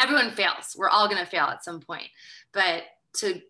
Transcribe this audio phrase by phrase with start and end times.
[0.00, 0.74] everyone fails.
[0.76, 2.08] We're all going to fail at some point.
[2.52, 2.84] But
[3.18, 3.40] to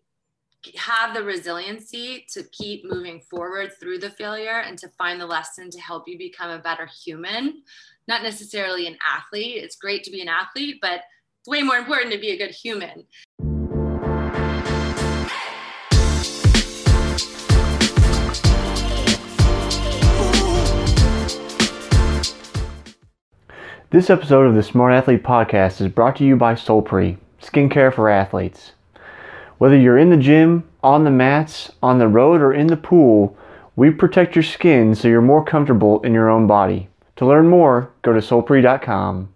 [0.75, 5.69] have the resiliency to keep moving forward through the failure and to find the lesson
[5.69, 7.63] to help you become a better human,
[8.07, 9.63] not necessarily an athlete.
[9.63, 11.01] It's great to be an athlete, but
[11.39, 13.05] it's way more important to be a good human.
[23.91, 28.07] This episode of the Smart Athlete Podcast is brought to you by Solpre, skincare for
[28.07, 28.73] athletes.
[29.57, 33.35] Whether you're in the gym, on the mats, on the road, or in the pool,
[33.75, 36.87] we protect your skin so you're more comfortable in your own body.
[37.15, 39.33] To learn more, go to solpre.com.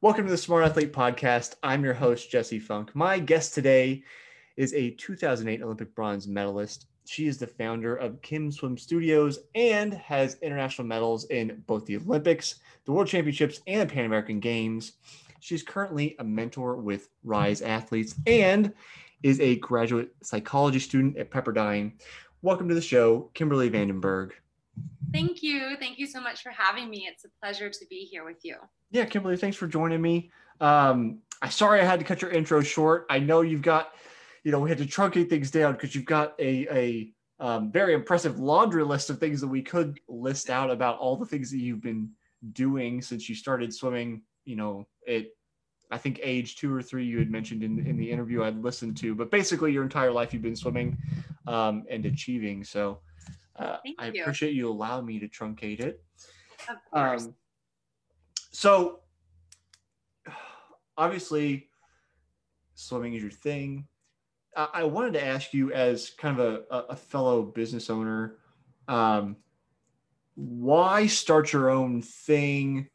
[0.00, 1.54] Welcome to the Smart Athlete Podcast.
[1.62, 2.96] I'm your host, Jesse Funk.
[2.96, 4.02] My guest today
[4.56, 6.86] is a 2008 Olympic bronze medalist.
[7.04, 11.98] She is the founder of Kim Swim Studios and has international medals in both the
[11.98, 14.92] Olympics, the World Championships, and the Pan American Games.
[15.40, 18.72] She's currently a mentor with Rise Athletes and
[19.22, 21.92] is a graduate psychology student at Pepperdine.
[22.42, 24.30] Welcome to the show, Kimberly Vandenberg.
[25.12, 25.76] Thank you.
[25.80, 27.08] Thank you so much for having me.
[27.10, 28.56] It's a pleasure to be here with you.
[28.92, 30.30] Yeah, Kimberly, thanks for joining me.
[30.60, 33.06] Um, I'm sorry I had to cut your intro short.
[33.10, 33.94] I know you've got,
[34.44, 37.94] you know, we had to truncate things down because you've got a, a um, very
[37.94, 41.58] impressive laundry list of things that we could list out about all the things that
[41.58, 42.10] you've been
[42.52, 45.26] doing since you started swimming, you know, at
[45.90, 48.96] I think age two or three you had mentioned in, in the interview I'd listened
[48.98, 50.98] to, but basically your entire life you've been swimming
[51.46, 52.64] um, and achieving.
[52.64, 52.98] So
[53.56, 54.22] uh, I you.
[54.22, 56.02] appreciate you allowing me to truncate it.
[56.68, 57.24] Of course.
[57.26, 57.34] Um,
[58.50, 59.00] so
[60.98, 61.68] obviously
[62.74, 63.86] swimming is your thing.
[64.56, 68.38] I, I wanted to ask you as kind of a, a fellow business owner,
[68.88, 69.36] um,
[70.36, 72.88] why start your own thing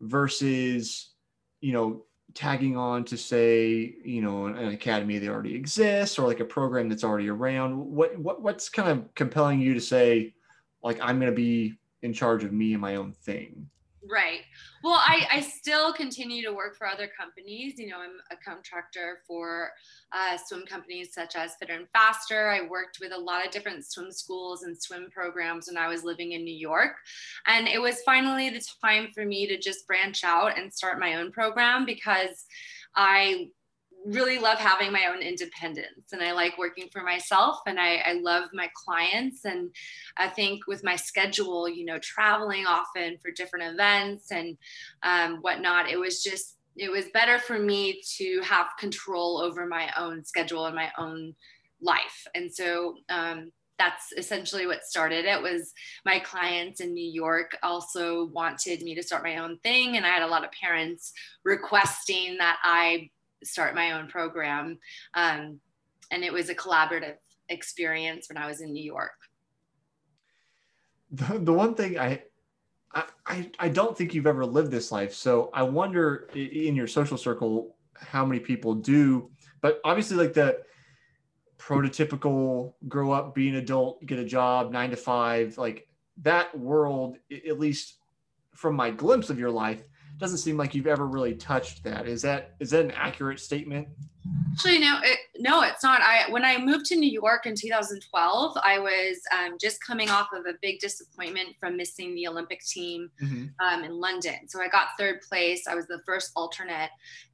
[0.00, 1.12] versus
[1.60, 2.02] you know
[2.34, 6.88] tagging on to say you know an, academy that already exists or like a program
[6.88, 7.78] that's already around?
[7.78, 10.34] What, what what's kind of compelling you to say
[10.86, 13.68] like i'm going to be in charge of me and my own thing
[14.08, 14.40] Right.
[14.84, 17.74] Well, I, I still continue to work for other companies.
[17.78, 19.70] You know, I'm a contractor for
[20.12, 22.48] uh, swim companies such as Fitter and Faster.
[22.48, 26.04] I worked with a lot of different swim schools and swim programs when I was
[26.04, 26.92] living in New York.
[27.46, 31.14] And it was finally the time for me to just branch out and start my
[31.14, 32.44] own program because
[32.94, 33.48] I
[34.06, 38.12] really love having my own independence and I like working for myself and I, I,
[38.14, 39.44] love my clients.
[39.44, 39.70] And
[40.16, 44.56] I think with my schedule, you know, traveling often for different events and
[45.02, 49.90] um, whatnot, it was just, it was better for me to have control over my
[49.98, 51.34] own schedule and my own
[51.80, 52.26] life.
[52.34, 55.74] And so, um, that's essentially what started it was
[56.06, 60.08] my clients in new york also wanted me to start my own thing and i
[60.08, 61.12] had a lot of parents
[61.44, 63.10] requesting that i
[63.46, 64.78] start my own program.
[65.14, 65.60] Um,
[66.10, 67.16] and it was a collaborative
[67.48, 69.12] experience when I was in New York.
[71.10, 72.22] The, the one thing I,
[73.26, 75.12] I, I don't think you've ever lived this life.
[75.14, 79.30] So I wonder in your social circle how many people do,
[79.60, 80.58] but obviously like the
[81.58, 85.88] prototypical grow up, be an adult, get a job, nine to five, like
[86.22, 87.98] that world, at least
[88.54, 89.82] from my glimpse of your life,
[90.18, 92.06] doesn't seem like you've ever really touched that.
[92.06, 93.88] Is that is that an accurate statement?
[94.52, 96.00] Actually, no, it, no, it's not.
[96.00, 100.28] I when I moved to New York in 2012, I was um, just coming off
[100.32, 103.46] of a big disappointment from missing the Olympic team mm-hmm.
[103.64, 104.48] um, in London.
[104.48, 105.66] So I got third place.
[105.68, 106.90] I was the first alternate,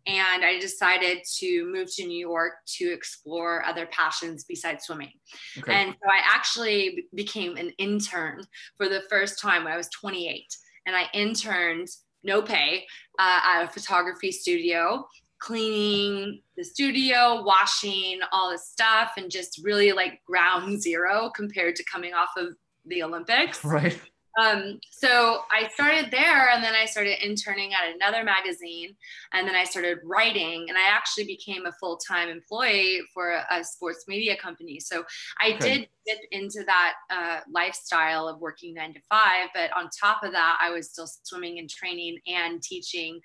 [0.07, 5.13] and I decided to move to New York to explore other passions besides swimming.
[5.59, 5.73] Okay.
[5.73, 8.43] And so I actually became an intern
[8.77, 10.45] for the first time when I was 28,
[10.87, 11.89] and I interned
[12.23, 12.87] no pay
[13.19, 15.07] uh, at a photography studio
[15.43, 21.85] cleaning the studio, washing all the stuff, and just really like ground zero compared to
[21.85, 22.55] coming off of
[22.87, 23.65] the Olympics.
[23.65, 23.99] Right.
[24.41, 28.97] Um, so I started there and then I started interning at another magazine
[29.33, 33.65] and then I started writing and I actually became a full-time employee for a, a
[33.65, 34.81] sports media company.
[34.81, 35.05] So
[35.41, 35.79] I okay.
[35.79, 40.33] did get into that uh, lifestyle of working nine to five, but on top of
[40.33, 43.21] that, I was still swimming and training and teaching.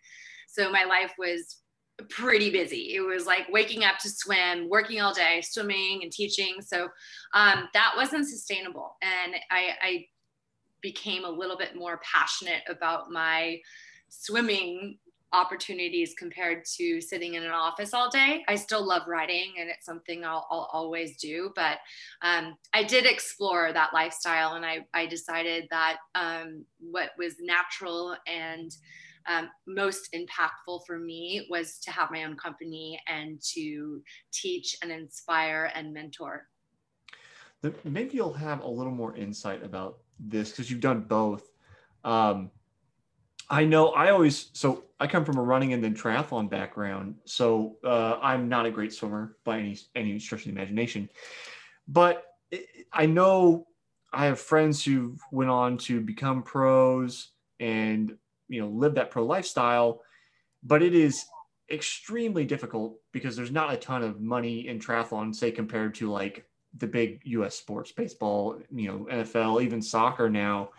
[0.48, 1.58] So my life was
[2.10, 2.96] pretty busy.
[2.96, 6.58] It was like waking up to swim, working all day, swimming and teaching.
[6.62, 6.90] So
[7.34, 8.98] um, that wasn't sustainable.
[9.02, 10.06] And I, I
[10.82, 13.60] became a little bit more passionate about my
[14.10, 14.98] swimming
[15.34, 18.44] opportunities compared to sitting in an office all day.
[18.48, 21.80] I still love writing and it's something I'll, I'll always do, but
[22.22, 28.16] um, I did explore that lifestyle and I, I decided that um, what was natural
[28.26, 28.72] and
[29.28, 34.02] um, most impactful for me was to have my own company and to
[34.32, 36.48] teach and inspire and mentor.
[37.84, 41.50] Maybe you'll have a little more insight about this because you've done both.
[42.04, 42.52] Um,
[43.50, 47.78] I know I always so I come from a running and then triathlon background, so
[47.84, 51.10] uh, I'm not a great swimmer by any any stretch of the imagination,
[51.88, 52.26] but
[52.92, 53.68] I know
[54.12, 58.16] I have friends who went on to become pros and
[58.50, 60.02] you know live that pro lifestyle,
[60.64, 61.26] but it is
[61.72, 66.46] extremely difficult because there's not a ton of money in triathlon, say compared to like
[66.80, 67.56] the big U.S.
[67.56, 70.70] sports, baseball, you know, NFL, even soccer now.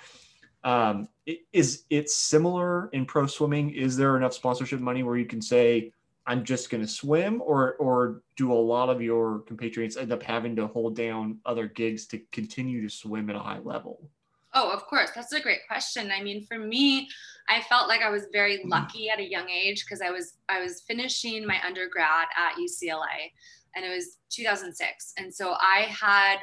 [0.65, 1.09] Um,
[1.53, 3.71] is it similar in pro swimming?
[3.71, 5.93] Is there enough sponsorship money where you can say,
[6.27, 10.23] I'm just going to swim, or or do a lot of your compatriots end up
[10.23, 14.11] having to hold down other gigs to continue to swim at a high level?
[14.55, 15.11] Oh, of course.
[15.15, 16.11] That's a great question.
[16.11, 17.09] I mean, for me,
[17.49, 18.71] I felt like I was very mm-hmm.
[18.71, 23.33] lucky at a young age because I was I was finishing my undergrad at UCLA
[23.79, 25.13] and it was 2006.
[25.17, 26.39] And so I had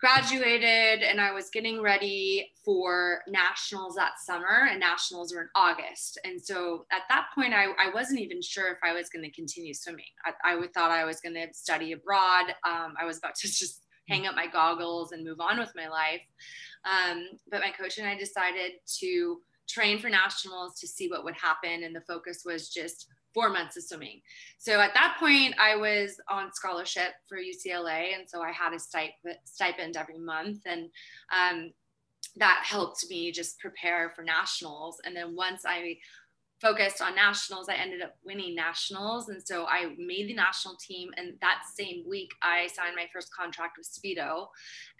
[0.00, 6.18] graduated and I was getting ready for nationals that summer, and nationals were in August.
[6.24, 9.30] And so at that point, I, I wasn't even sure if I was going to
[9.32, 10.04] continue swimming.
[10.24, 12.54] I, I thought I was going to study abroad.
[12.64, 15.88] Um, I was about to just hang up my goggles and move on with my
[15.88, 16.22] life.
[16.84, 21.36] Um, but my coach and I decided to train for nationals to see what would
[21.36, 21.82] happen.
[21.82, 24.20] And the focus was just four months of swimming.
[24.58, 28.78] So at that point, I was on scholarship for UCLA, and so I had a
[29.44, 30.90] stipend every month, and
[31.32, 31.72] um,
[32.36, 35.00] that helped me just prepare for nationals.
[35.04, 35.98] And then once I
[36.60, 37.68] focused on nationals.
[37.68, 39.28] I ended up winning nationals.
[39.28, 41.10] And so I made the national team.
[41.16, 44.48] And that same week, I signed my first contract with Speedo.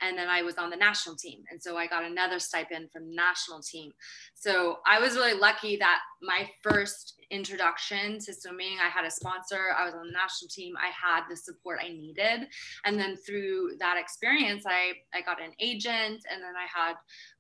[0.00, 1.42] And then I was on the national team.
[1.50, 3.92] And so I got another stipend from the national team.
[4.34, 9.68] So I was really lucky that my first introduction to swimming, I had a sponsor,
[9.76, 12.48] I was on the national team, I had the support I needed.
[12.84, 16.94] And then through that experience, I, I got an agent and then I had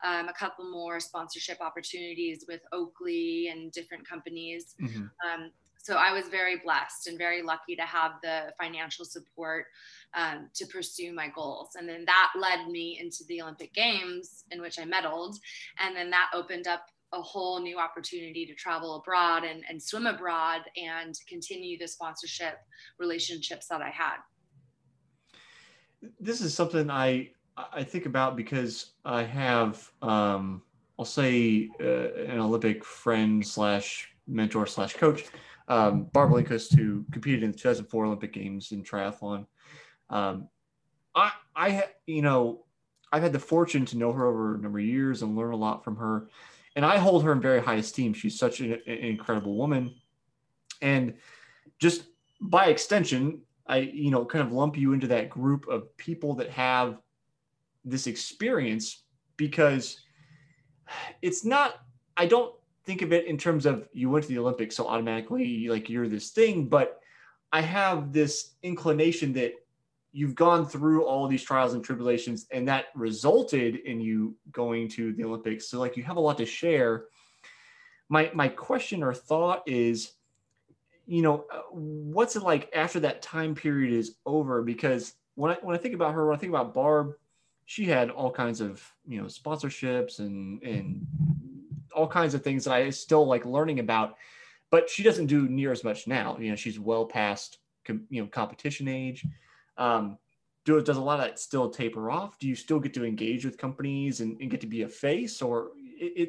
[0.04, 4.74] um, a couple more sponsorship opportunities with Oakley and different companies.
[4.80, 5.02] Mm-hmm.
[5.02, 9.66] Um, so I was very blessed and very lucky to have the financial support
[10.14, 11.70] um, to pursue my goals.
[11.76, 15.36] And then that led me into the Olympic Games, in which I medaled.
[15.78, 20.06] And then that opened up a whole new opportunity to travel abroad and, and swim
[20.06, 22.58] abroad and continue the sponsorship
[22.98, 24.16] relationships that I had.
[26.20, 27.30] This is something I
[27.72, 30.62] I think about because I have um,
[30.98, 35.26] I'll say uh, an Olympic friend slash mentor slash coach,
[35.68, 39.46] um, Barb Lindquist, who competed in the 2004 Olympic Games in triathlon.
[40.10, 40.48] Um,
[41.14, 42.64] I, I, you know,
[43.12, 45.56] I've had the fortune to know her over a number of years and learn a
[45.56, 46.28] lot from her,
[46.74, 48.12] and I hold her in very high esteem.
[48.12, 49.94] She's such an, an incredible woman,
[50.82, 51.14] and
[51.78, 52.04] just
[52.40, 56.50] by extension, I, you know, kind of lump you into that group of people that
[56.50, 56.98] have
[57.84, 59.04] this experience
[59.36, 60.00] because
[61.22, 61.80] it's not
[62.16, 62.54] i don't
[62.84, 66.08] think of it in terms of you went to the olympics so automatically like you're
[66.08, 67.00] this thing but
[67.52, 69.52] i have this inclination that
[70.12, 75.12] you've gone through all these trials and tribulations and that resulted in you going to
[75.12, 75.68] the olympics.
[75.68, 77.04] So like you have a lot to share.
[78.08, 80.12] My my question or thought is
[81.06, 84.62] you know uh, what's it like after that time period is over?
[84.62, 87.14] Because when I when I think about her when I think about Barb
[87.68, 91.06] she had all kinds of you know sponsorships and and
[91.94, 94.16] all kinds of things that I still like learning about,
[94.70, 96.38] but she doesn't do near as much now.
[96.38, 99.26] You know, she's well past you know competition age.
[99.76, 100.16] Um,
[100.64, 102.38] do does a lot of that still taper off?
[102.38, 105.42] Do you still get to engage with companies and, and get to be a face,
[105.42, 106.28] or it, it,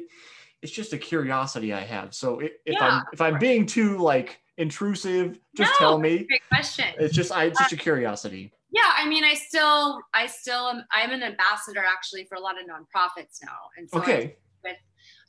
[0.60, 2.14] it's just a curiosity I have.
[2.14, 6.24] So it, if yeah, I'm if I'm being too like intrusive, just no, tell me.
[6.24, 6.84] Great question.
[6.98, 10.84] It's just I it's just a curiosity yeah i mean i still i still am
[10.92, 13.58] i'm an ambassador actually for a lot of nonprofits now.
[13.76, 14.36] And so okay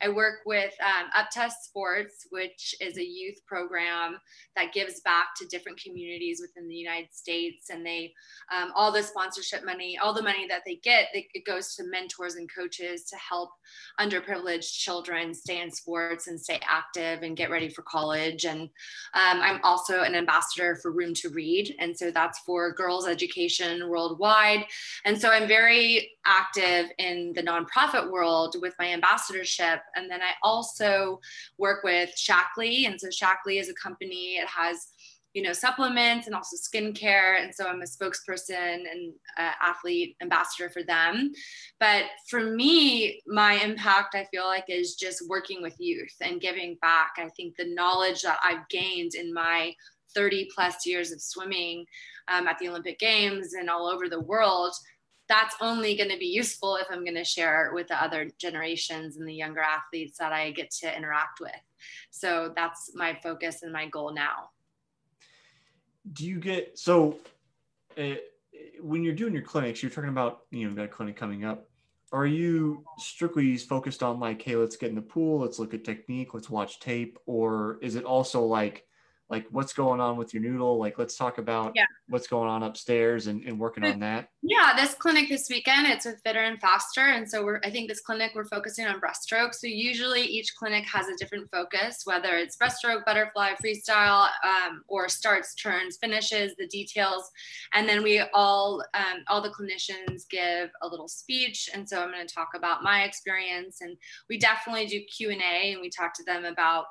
[0.01, 4.17] I work with um, Up2Us Sports, which is a youth program
[4.55, 7.69] that gives back to different communities within the United States.
[7.69, 8.13] And they,
[8.55, 11.83] um, all the sponsorship money, all the money that they get, they, it goes to
[11.83, 13.51] mentors and coaches to help
[13.99, 18.45] underprivileged children stay in sports and stay active and get ready for college.
[18.45, 18.69] And um,
[19.13, 21.75] I'm also an ambassador for Room to Read.
[21.79, 24.65] And so that's for girls' education worldwide.
[25.05, 30.31] And so I'm very active in the nonprofit world with my ambassadorship and then I
[30.43, 31.19] also
[31.57, 32.87] work with Shaklee.
[32.87, 34.87] And so Shaklee is a company, it has
[35.33, 37.41] you know, supplements and also skincare.
[37.41, 41.31] And so I'm a spokesperson and uh, athlete ambassador for them.
[41.79, 46.77] But for me, my impact, I feel like, is just working with youth and giving
[46.81, 47.13] back.
[47.17, 49.73] I think the knowledge that I've gained in my
[50.13, 51.85] 30 plus years of swimming
[52.27, 54.73] um, at the Olympic Games and all over the world
[55.31, 59.15] that's only going to be useful if I'm going to share with the other generations
[59.15, 61.51] and the younger athletes that I get to interact with.
[62.09, 64.49] So that's my focus and my goal now.
[66.11, 67.15] Do you get so
[67.97, 68.15] uh,
[68.81, 71.69] when you're doing your clinics, you're talking about you know that clinic coming up.
[72.11, 75.85] Are you strictly focused on like, hey, let's get in the pool, let's look at
[75.85, 78.85] technique, let's watch tape, or is it also like
[79.31, 80.77] like what's going on with your noodle?
[80.77, 81.85] Like let's talk about yeah.
[82.09, 84.27] what's going on upstairs and, and working on that.
[84.43, 87.87] Yeah this clinic this weekend it's with fitter and faster and so we're i think
[87.87, 89.53] this clinic we're focusing on breaststroke.
[89.53, 95.07] So usually each clinic has a different focus whether it's breaststroke butterfly freestyle um, or
[95.07, 97.29] starts turns finishes the details.
[97.73, 102.11] And then we all um, all the clinicians give a little speech and so i'm
[102.11, 103.81] going to talk about my experience.
[103.81, 103.95] And
[104.29, 106.85] we definitely do q&a and we talk to them about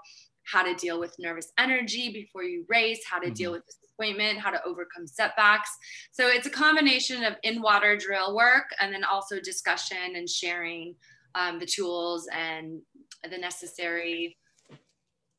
[0.51, 3.35] how to deal with nervous energy before you race, how to mm-hmm.
[3.35, 5.71] deal with disappointment, how to overcome setbacks.
[6.13, 10.95] So it's a combination of in water drill work and then also discussion and sharing
[11.35, 12.81] um, the tools and
[13.29, 14.37] the necessary,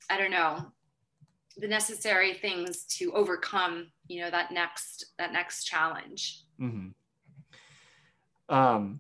[0.10, 0.66] I don't know,
[1.58, 6.44] the necessary things to overcome, you know, that next that next challenge.
[6.60, 6.90] Mm-hmm.
[8.56, 9.00] Um,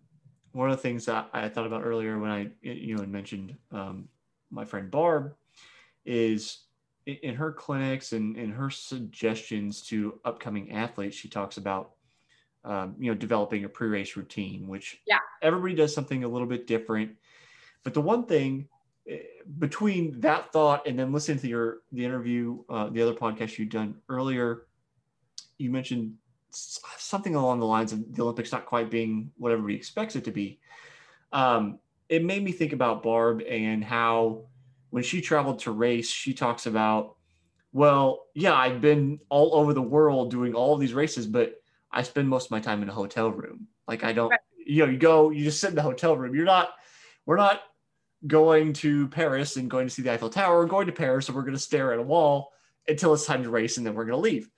[0.53, 4.09] one of the things that I thought about earlier when I, you know, mentioned um,
[4.49, 5.33] my friend Barb
[6.05, 6.65] is
[7.05, 11.91] in her clinics and in her suggestions to upcoming athletes, she talks about
[12.63, 15.19] um, you know developing a pre-race routine, which yeah.
[15.41, 17.11] everybody does something a little bit different.
[17.83, 18.67] But the one thing
[19.09, 19.17] eh,
[19.57, 23.69] between that thought and then listening to your the interview, uh, the other podcast you'd
[23.69, 24.67] done earlier,
[25.57, 26.13] you mentioned
[26.51, 30.31] something along the lines of the Olympics not quite being what everybody expects it to
[30.31, 30.59] be.
[31.31, 31.79] Um,
[32.09, 34.43] it made me think about Barb and how
[34.91, 37.15] when she traveled to race, she talks about,
[37.73, 41.55] well, yeah, I've been all over the world doing all of these races, but
[41.91, 43.67] I spend most of my time in a hotel room.
[43.87, 44.39] Like I don't, right.
[44.65, 46.35] you know, you go, you just sit in the hotel room.
[46.35, 46.69] You're not,
[47.25, 47.61] we're not
[48.27, 50.59] going to Paris and going to see the Eiffel Tower.
[50.59, 52.51] We're going to Paris and we're going to stare at a wall
[52.87, 54.49] until it's time to race and then we're going to leave.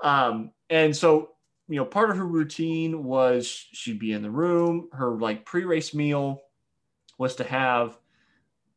[0.00, 1.30] Um, and so,
[1.68, 4.88] you know, part of her routine was she'd be in the room.
[4.92, 6.42] Her like pre-race meal
[7.18, 7.96] was to have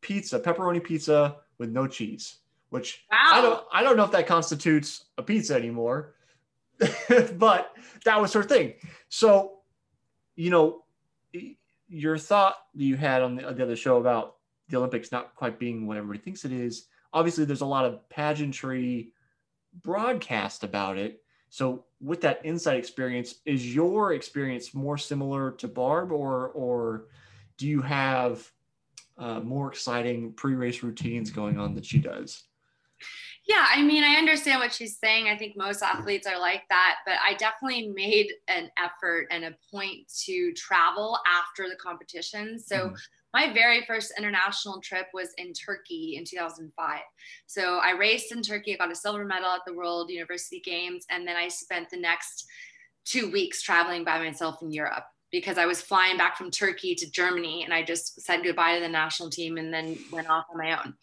[0.02, 2.38] pizza, pepperoni pizza with no cheese,
[2.70, 3.18] which wow.
[3.32, 6.14] I don't I don't know if that constitutes a pizza anymore.
[7.38, 7.76] but
[8.06, 8.74] that was her thing.
[9.10, 9.60] So,
[10.36, 10.84] you know,
[11.90, 14.36] your thought that you had on the, the other show about
[14.70, 16.88] the Olympics not quite being what everybody thinks it is.
[17.14, 19.14] Obviously, there's a lot of pageantry
[19.82, 21.22] broadcast about it.
[21.50, 27.06] So, with that inside experience, is your experience more similar to Barb, or or
[27.58, 28.52] do you have
[29.18, 32.44] uh, more exciting pre-race routines going on that she does.
[33.48, 35.30] Yeah, I mean, I understand what she's saying.
[35.30, 39.56] I think most athletes are like that, but I definitely made an effort and a
[39.72, 42.60] point to travel after the competition.
[42.60, 42.96] So mm-hmm.
[43.34, 47.00] my very first international trip was in Turkey in 2005.
[47.46, 51.06] So I raced in Turkey, I got a silver medal at the World University Games,
[51.10, 52.46] and then I spent the next
[53.06, 57.12] two weeks traveling by myself in Europe because I was flying back from Turkey to
[57.12, 60.58] Germany and I just said goodbye to the national team and then went off on
[60.58, 60.94] my own.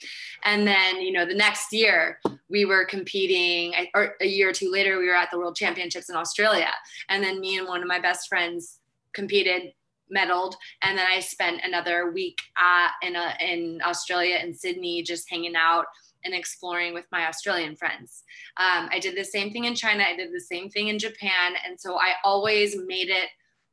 [0.45, 4.71] And then, you know, the next year we were competing, or a year or two
[4.71, 6.71] later, we were at the World Championships in Australia.
[7.09, 8.81] And then me and one of my best friends
[9.13, 9.73] competed
[10.15, 15.29] medaled and then i spent another week uh, in, a, in australia in sydney just
[15.31, 15.87] hanging out
[16.25, 18.23] and exploring with my australian friends
[18.59, 21.55] um, i did the same thing in china i did the same thing in japan
[21.67, 23.31] and so i always made it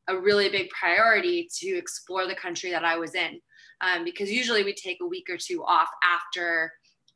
[0.07, 3.39] a really big priority to explore the country that I was in.
[3.81, 6.71] Um, because usually we take a week or two off after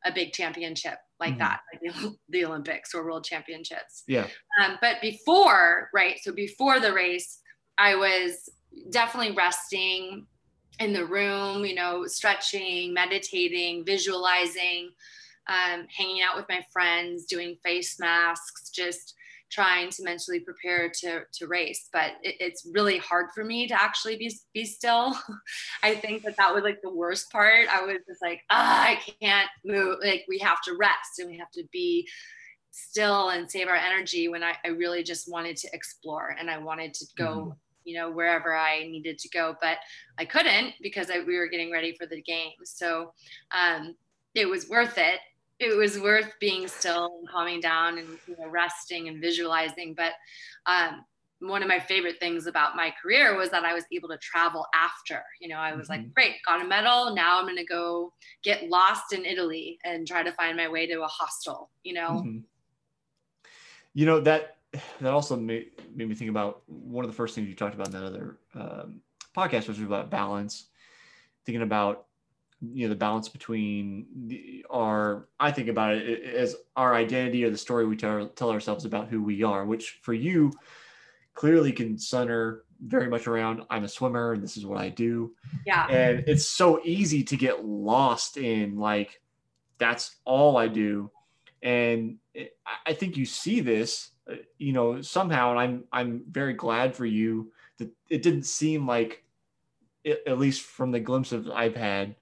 [0.06, 1.40] a big championship like mm-hmm.
[1.40, 4.04] that, like the, the, Olympics or World Championships.
[4.08, 4.28] Yeah.
[4.62, 6.18] Um, but before, right?
[6.22, 7.40] So before the race,
[7.78, 8.50] I was
[8.92, 10.26] definitely resting
[10.80, 14.92] in the room, you know, stretching, meditating, visualizing,
[15.48, 19.16] um, hanging out with my friends, doing face masks, just
[19.56, 23.82] trying to mentally prepare to to race but it, it's really hard for me to
[23.82, 25.16] actually be be still.
[25.84, 27.68] I think that that was like the worst part.
[27.74, 31.38] I was just like ah, i can't move like we have to rest and we
[31.38, 32.08] have to be
[32.72, 36.58] still and save our energy when I, I really just wanted to explore and i
[36.58, 37.50] wanted to go mm-hmm.
[37.86, 39.78] you know wherever i needed to go but
[40.18, 42.52] i couldn't because I, we were getting ready for the game.
[42.66, 43.14] So
[43.52, 43.96] um,
[44.34, 45.20] it was worth it
[45.60, 49.94] it was worth being still and calming down and you know, resting and visualizing.
[49.94, 50.14] But
[50.66, 51.06] um,
[51.40, 54.66] one of my favorite things about my career was that I was able to travel
[54.74, 55.24] after.
[55.40, 56.04] You know, I was mm-hmm.
[56.04, 57.16] like, great, got a medal.
[57.16, 60.88] Now I'm going to go get lost in Italy and try to find my way
[60.88, 61.70] to a hostel.
[61.84, 62.10] You know.
[62.10, 62.40] Mm-hmm.
[63.94, 64.58] You know that
[65.00, 67.88] that also made, made me think about one of the first things you talked about
[67.88, 69.02] in that other um,
[69.36, 70.66] podcast was about balance.
[71.46, 72.08] Thinking about
[72.62, 77.50] you know the balance between the, our i think about it as our identity or
[77.50, 80.52] the story we tell, tell ourselves about who we are which for you
[81.34, 85.34] clearly can center very much around i'm a swimmer and this is what i do.
[85.66, 85.88] Yeah.
[85.88, 89.22] And it's so easy to get lost in like
[89.78, 91.12] that's all i do.
[91.62, 96.54] And it, i think you see this uh, you know somehow and i'm i'm very
[96.54, 99.24] glad for you that it didn't seem like
[100.06, 102.16] at least from the glimpse of i've had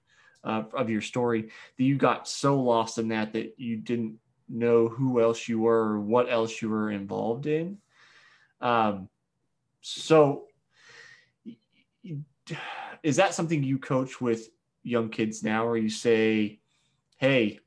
[0.44, 4.88] uh, of your story that you got so lost in that that you didn't know
[4.88, 7.78] who else you were or what else you were involved in.
[8.60, 9.08] Um,
[9.80, 10.46] so
[13.02, 14.48] is that something you coach with
[14.82, 16.60] young kids now where you say
[17.16, 17.58] hey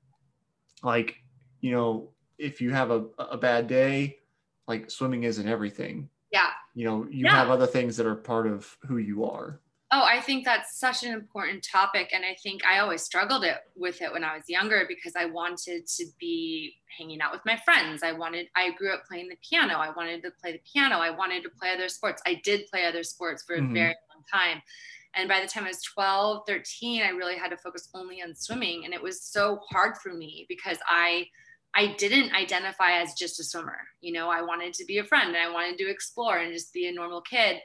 [0.84, 1.16] like
[1.62, 4.18] you know if you have a, a bad day
[4.68, 6.10] like swimming isn't everything.
[6.32, 6.50] Yeah.
[6.76, 7.36] You know you yeah.
[7.36, 11.04] have other things that are part of who you are Oh, I think that's such
[11.04, 12.10] an important topic.
[12.14, 15.26] And I think I always struggled it, with it when I was younger because I
[15.26, 18.04] wanted to be hanging out with my friends.
[18.04, 19.76] I wanted, I grew up playing the piano.
[19.76, 20.98] I wanted to play the piano.
[20.98, 22.22] I wanted to play other sports.
[22.26, 23.72] I did play other sports for mm-hmm.
[23.72, 24.62] a very long time.
[25.16, 28.36] And by the time I was 12, 13, I really had to focus only on
[28.36, 28.84] swimming.
[28.84, 31.28] And it was so hard for me because I,
[31.78, 33.78] I didn't identify as just a swimmer.
[34.02, 36.74] You know, I wanted to be a friend and I wanted to explore and just
[36.74, 37.58] be a normal kid.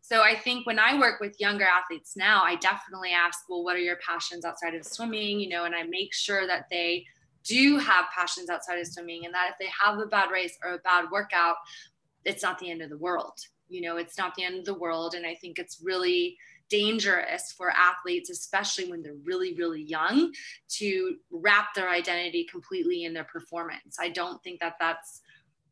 [0.00, 3.76] So I think when I work with younger athletes now, I definitely ask, well, what
[3.76, 5.38] are your passions outside of swimming?
[5.38, 7.04] You know, and I make sure that they
[7.44, 10.72] do have passions outside of swimming and that if they have a bad race or
[10.72, 11.56] a bad workout,
[12.24, 13.38] it's not the end of the world.
[13.68, 15.12] You know, it's not the end of the world.
[15.12, 20.32] And I think it's really dangerous for athletes, especially when they're really, really young,
[20.68, 23.96] to wrap their identity completely in their performance.
[24.00, 25.20] I don't think that that's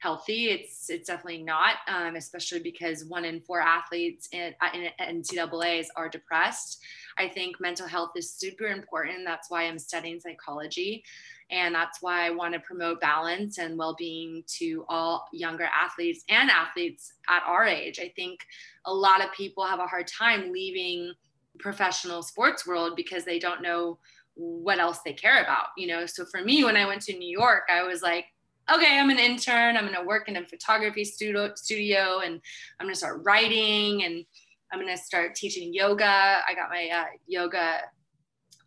[0.06, 0.50] healthy.
[0.50, 6.08] It's it's definitely not, um, especially because one in four athletes in, in NCAA's are
[6.08, 6.78] depressed.
[7.18, 9.24] I think mental health is super important.
[9.24, 11.02] That's why I'm studying psychology,
[11.50, 16.50] and that's why I want to promote balance and well-being to all younger athletes and
[16.50, 17.98] athletes at our age.
[17.98, 18.38] I think
[18.84, 21.12] a lot of people have a hard time leaving
[21.58, 23.98] professional sports world because they don't know
[24.36, 27.32] what else they care about you know so for me when i went to new
[27.40, 28.26] york i was like
[28.72, 29.76] okay, I'm an intern.
[29.76, 32.40] I'm going to work in a photography studio, studio and
[32.78, 34.24] I'm going to start writing and
[34.72, 36.04] I'm going to start teaching yoga.
[36.04, 37.80] I got my uh, yoga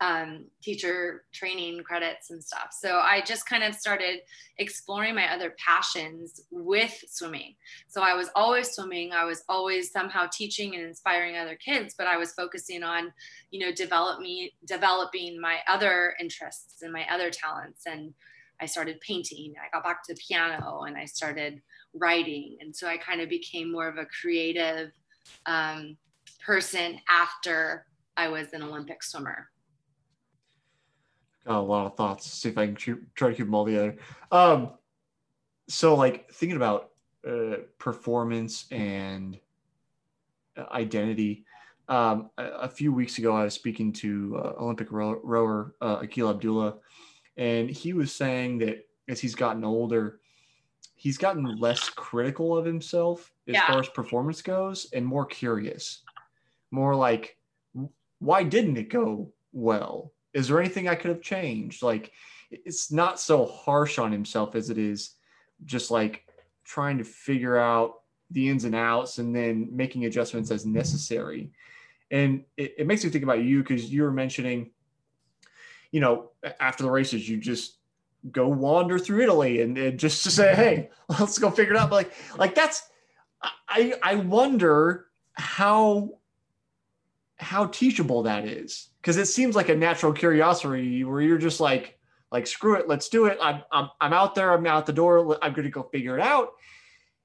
[0.01, 2.69] um, teacher training credits and stuff.
[2.71, 4.21] So I just kind of started
[4.57, 7.55] exploring my other passions with swimming.
[7.89, 9.11] So I was always swimming.
[9.11, 13.11] I was always somehow teaching and inspiring other kids, but I was focusing on,
[13.51, 17.81] you know, develop me, developing my other interests and my other talents.
[17.85, 18.13] And
[18.61, 19.53] I started painting.
[19.57, 21.61] I got back to the piano and I started
[21.93, 22.57] writing.
[22.61, 24.91] And so I kind of became more of a creative
[25.45, 25.97] um,
[26.45, 27.85] person after
[28.17, 29.49] I was an Olympic swimmer.
[31.45, 32.31] Got a lot of thoughts.
[32.31, 32.75] See if I can
[33.15, 33.97] try to keep them all together.
[34.31, 34.71] Um,
[35.67, 36.89] so, like thinking about
[37.27, 39.39] uh, performance and
[40.57, 41.45] uh, identity.
[41.87, 46.29] Um, a, a, few weeks ago, I was speaking to uh, Olympic rower, uh, Aquil
[46.29, 46.75] Abdullah,
[47.39, 50.19] and he was saying that as he's gotten older,
[50.95, 53.65] he's gotten less critical of himself as yeah.
[53.65, 56.03] far as performance goes and more curious.
[56.69, 57.37] More like,
[58.19, 60.11] why didn't it go well?
[60.33, 61.81] Is there anything I could have changed?
[61.81, 62.11] Like,
[62.51, 65.15] it's not so harsh on himself as it is
[65.63, 66.25] just like
[66.65, 71.51] trying to figure out the ins and outs and then making adjustments as necessary.
[72.11, 74.71] And it, it makes me think about you because you were mentioning
[75.91, 77.77] you know, after the races, you just
[78.31, 81.89] go wander through Italy and, and just to say, hey, let's go figure it out.
[81.89, 82.83] But like, like that's
[83.67, 86.11] I I wonder how
[87.37, 88.89] how teachable that is.
[89.01, 91.97] Because it seems like a natural curiosity where you're just like
[92.31, 93.37] like screw it let's do it.
[93.41, 94.53] I'm i'm, I'm out there.
[94.53, 95.37] I'm out the door.
[95.41, 96.53] I'm going to go figure it out.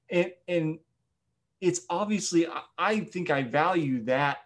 [0.09, 0.79] And and
[1.61, 2.47] it's obviously
[2.77, 4.39] i think i value that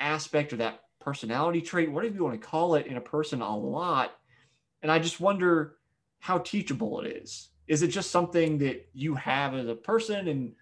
[0.00, 3.56] aspect or that personality trait, whatever you want to call it, in a person a
[3.56, 4.12] lot.
[4.82, 5.76] And I just wonder
[6.20, 7.48] how teachable it is.
[7.66, 10.52] Is it just something that you have as a person and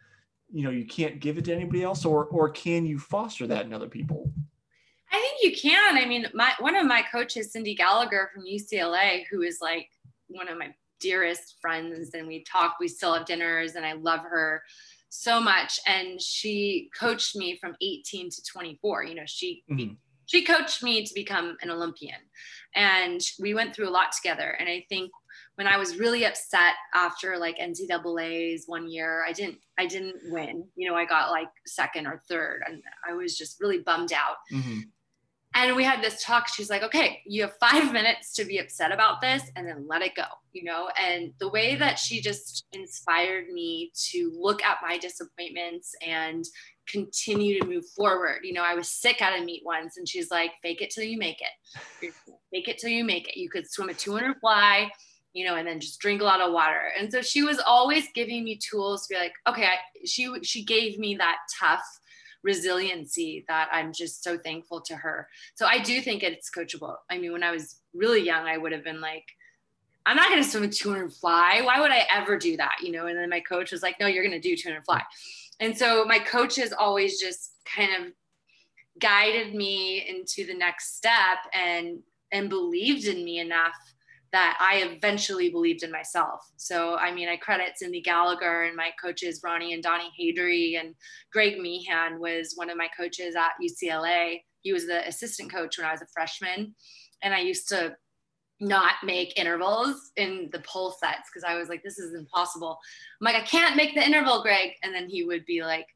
[0.51, 3.67] you know you can't give it to anybody else or or can you foster that
[3.67, 4.33] in other people?
[5.11, 5.97] I think you can.
[5.97, 9.89] I mean, my one of my coaches, Cyndi Gallagher from UCLA, who is like
[10.29, 12.77] one of my dearest friends, and we talk.
[12.79, 14.63] We still have dinners, and I love her
[15.09, 15.81] so much.
[15.87, 19.05] And she coached me from 18 to 24.
[19.05, 19.95] You know, she mm-hmm.
[20.29, 22.21] She coached me to become an Olympian,
[22.77, 24.57] and we went through a lot together.
[24.61, 25.11] And I think
[25.57, 30.65] when I was really upset after like NCAA's one year, I didn't I didn't win.
[30.77, 34.37] You know, I got like second or third, and I was just really bummed out.
[34.53, 34.81] Mm-hmm.
[35.55, 36.47] And we had this talk.
[36.47, 40.03] She's like, okay, you have five minutes to be upset about this and then let
[40.03, 40.91] it go, you know?
[41.01, 46.45] And the way that she just inspired me to look at my disappointments and
[46.91, 48.41] continue to move forward.
[48.43, 51.05] You know, I was sick at a meet once and she's like, fake it till
[51.05, 52.13] you make it.
[52.51, 53.37] Fake it till you make it.
[53.37, 54.91] You could swim a 200 fly,
[55.35, 56.93] you know, and then just drink a lot of water.
[56.99, 60.65] And so she was always giving me tools to be like, okay, I, she, she
[60.65, 61.85] gave me that tough
[62.43, 65.29] resiliency that I'm just so thankful to her.
[65.57, 66.97] So I do think it's coachable.
[67.11, 69.25] I mean, when I was really young, I would have been like,
[70.07, 71.61] I'm not going to swim a 200 fly.
[71.63, 72.77] Why would I ever do that?
[72.83, 75.03] You know, and then my coach was like, no, you're going to do 200 fly.
[75.61, 78.13] And so my coaches always just kind of
[79.01, 81.99] guided me into the next step and
[82.31, 83.75] and believed in me enough
[84.33, 86.41] that I eventually believed in myself.
[86.57, 90.95] So, I mean, I credit Cyndi Gallagher and my coaches, Ronnie and Donnie Hadry, and
[91.33, 94.43] Greg Meehan was one of my coaches at UCLA.
[94.61, 96.75] He was the assistant coach when I was a freshman.
[97.23, 97.97] And I used to
[98.61, 102.79] not make intervals in the pole sets because I was like, this is impossible.
[103.21, 104.73] I'm like, I can't make the interval, Greg.
[104.83, 105.87] And then he would be like,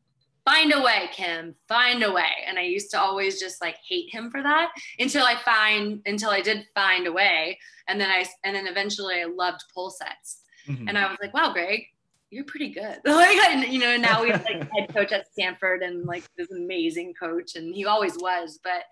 [0.44, 2.30] find a way, Kim, find a way.
[2.46, 6.30] And I used to always just like hate him for that until I find until
[6.30, 7.58] I did find a way.
[7.88, 10.42] And then I and then eventually I loved pole sets.
[10.68, 10.88] Mm-hmm.
[10.88, 11.84] And I was like, wow, Greg,
[12.30, 13.00] you're pretty good.
[13.04, 17.14] like you know, now we have like head coach at Stanford and like this amazing
[17.14, 18.58] coach, and he always was.
[18.62, 18.84] But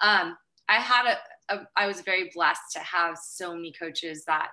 [0.00, 0.36] um
[0.68, 1.16] I had a,
[1.76, 4.48] I was very blessed to have so many coaches that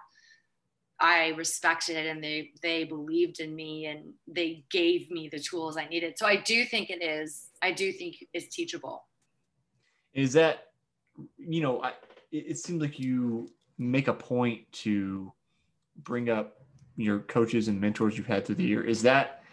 [1.00, 5.86] I respected and they they believed in me and they gave me the tools I
[5.88, 6.18] needed.
[6.18, 7.48] So I do think it is.
[7.62, 9.06] I do think it's teachable.
[10.14, 10.68] Is that
[11.38, 11.82] you know?
[11.82, 11.94] I,
[12.32, 15.32] it seems like you make a point to
[15.98, 16.62] bring up
[16.96, 18.84] your coaches and mentors you've had through the year.
[18.84, 19.44] Is that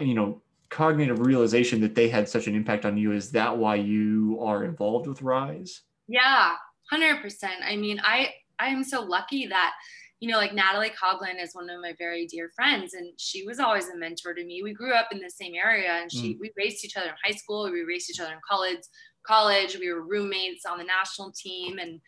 [0.00, 3.12] you know cognitive realization that they had such an impact on you?
[3.12, 5.82] Is that why you are involved with Rise?
[6.08, 6.54] Yeah,
[6.90, 7.62] hundred percent.
[7.64, 9.74] I mean, I I am so lucky that
[10.20, 13.58] you know, like Natalie Coughlin is one of my very dear friends, and she was
[13.58, 14.62] always a mentor to me.
[14.62, 16.38] We grew up in the same area, and she mm.
[16.40, 17.70] we raced each other in high school.
[17.70, 18.78] We raced each other in college.
[19.26, 22.00] College, we were roommates on the national team, and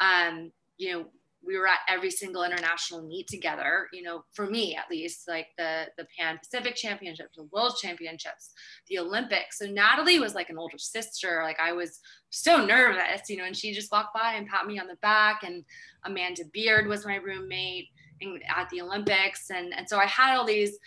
[0.00, 1.04] um, you know,
[1.44, 5.48] we were at every single international meet together you know for me at least like
[5.58, 8.52] the the pan pacific championships the world championships
[8.88, 9.58] the olympics.
[9.58, 12.00] So natalie was like an older sister like i was
[12.30, 15.42] so nervous you know and she just walked by and pat me on the back
[15.42, 15.64] and
[16.04, 17.88] amanda beard was my roommate
[18.54, 19.50] at the olympics.
[19.50, 20.78] And and so i had all these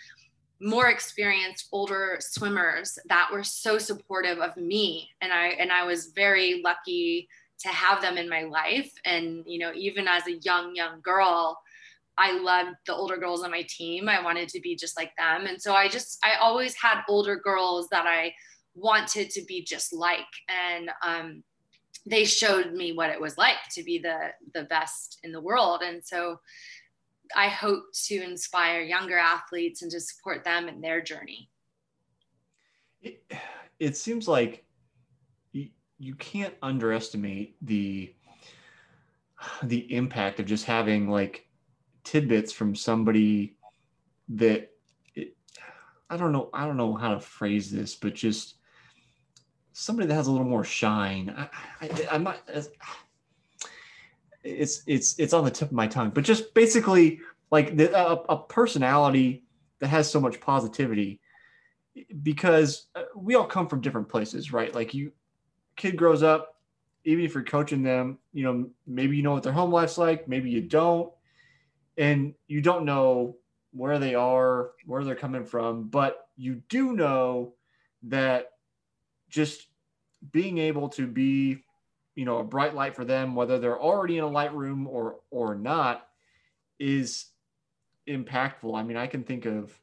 [0.60, 5.10] more experienced older swimmers that were so supportive of me.
[5.20, 7.28] And i and i was very lucky
[7.60, 8.90] to have them in my life.
[9.04, 11.58] And you know even as a young young girl
[12.16, 14.08] i loved the older girls on my team.
[14.08, 15.46] I wanted to be just like them.
[15.46, 18.32] And so i just i always had older girls that i
[18.74, 20.20] wanted to be just like.
[20.48, 21.42] And um,
[22.06, 25.82] they showed me what it was like to be the the best in the world.
[25.82, 26.40] And so
[27.34, 31.48] i hope to inspire younger athletes and to support them in their journey.
[33.02, 33.22] It,
[33.78, 34.64] it seems like
[35.98, 38.14] you can't underestimate the
[39.62, 41.46] the impact of just having like
[42.02, 43.56] tidbits from somebody
[44.28, 44.70] that
[45.14, 45.36] it,
[46.10, 48.56] I don't know I don't know how to phrase this, but just
[49.72, 51.34] somebody that has a little more shine.
[51.36, 51.48] I,
[51.80, 52.38] I, I'm not.
[54.42, 58.14] It's it's it's on the tip of my tongue, but just basically like the, a,
[58.28, 59.44] a personality
[59.80, 61.20] that has so much positivity
[62.22, 64.74] because uh, we all come from different places, right?
[64.74, 65.12] Like you
[65.76, 66.56] kid grows up,
[67.04, 70.28] even if you're coaching them, you know, maybe you know what their home life's like,
[70.28, 71.12] maybe you don't,
[71.96, 73.36] and you don't know
[73.72, 77.54] where they are, where they're coming from, but you do know
[78.04, 78.52] that
[79.28, 79.68] just
[80.32, 81.58] being able to be,
[82.14, 85.16] you know, a bright light for them, whether they're already in a light room or
[85.30, 86.08] or not,
[86.78, 87.26] is
[88.08, 88.76] impactful.
[88.76, 89.78] I mean, I can think of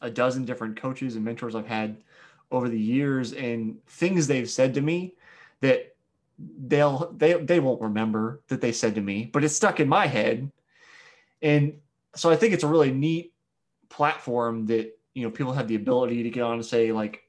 [0.00, 2.02] a dozen different coaches and mentors I've had
[2.50, 5.14] over the years and things they've said to me
[5.60, 5.94] that
[6.38, 10.06] they'll they they won't remember that they said to me, but it's stuck in my
[10.06, 10.50] head.
[11.42, 11.78] And
[12.14, 13.32] so I think it's a really neat
[13.88, 17.22] platform that you know people have the ability to get on and say like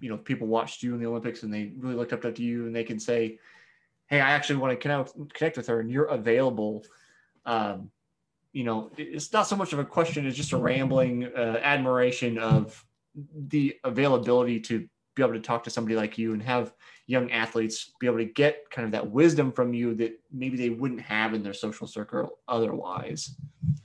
[0.00, 2.66] you know people watched you in the Olympics and they really looked up to you
[2.66, 3.38] and they can say,
[4.06, 6.84] "Hey, I actually want to connect connect with her," and you're available.
[7.44, 7.90] Um,
[8.52, 12.38] you know, it's not so much of a question; it's just a rambling uh, admiration
[12.38, 12.84] of
[13.48, 16.72] the availability to be able to talk to somebody like you and have
[17.06, 20.70] young athletes be able to get kind of that wisdom from you that maybe they
[20.70, 23.34] wouldn't have in their social circle otherwise.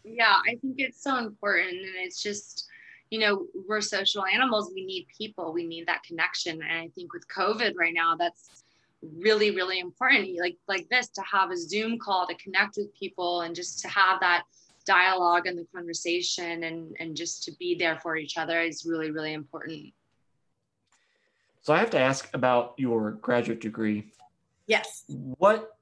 [0.04, 1.72] Yeah, I think it's so important.
[1.72, 2.68] And it's just,
[3.10, 4.72] you know, we're social animals.
[4.76, 6.62] We need people, we need that connection.
[6.62, 8.64] And I think with COVID right now, that's
[9.02, 10.30] really, really important.
[10.40, 13.88] Like, like this to have a Zoom call to connect with people and just to
[13.88, 14.44] have that
[14.86, 19.12] dialogue and the conversation and, and just to be there for each other is really,
[19.12, 19.94] really important.
[21.62, 24.12] So I have to ask about your graduate degree.
[24.68, 25.06] Yes.
[25.08, 25.78] What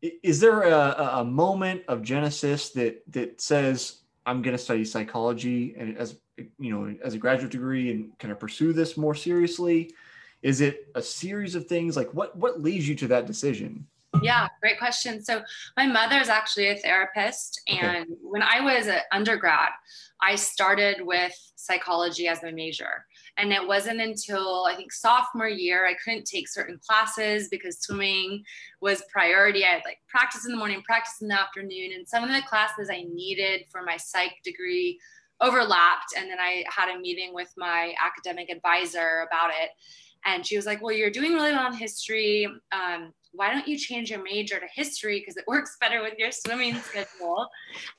[0.00, 5.74] is there a, a moment of genesis that that says I'm going to study psychology
[5.76, 6.16] and as
[6.58, 9.92] you know as a graduate degree and kind of pursue this more seriously?
[10.42, 11.96] Is it a series of things?
[11.96, 13.86] Like what what leads you to that decision?
[14.22, 15.22] Yeah, great question.
[15.22, 15.42] So
[15.76, 18.14] my mother is actually a therapist, and okay.
[18.22, 19.70] when I was an undergrad,
[20.20, 23.06] I started with psychology as my major.
[23.36, 28.42] And it wasn't until I think sophomore year I couldn't take certain classes because swimming
[28.80, 29.64] was priority.
[29.64, 32.42] I had like practice in the morning, practice in the afternoon, and some of the
[32.46, 34.98] classes I needed for my psych degree
[35.40, 36.14] overlapped.
[36.18, 39.70] And then I had a meeting with my academic advisor about it.
[40.24, 42.46] And she was like, Well, you're doing really well in history.
[42.72, 45.20] Um, why don't you change your major to history?
[45.20, 47.48] Because it works better with your swimming schedule.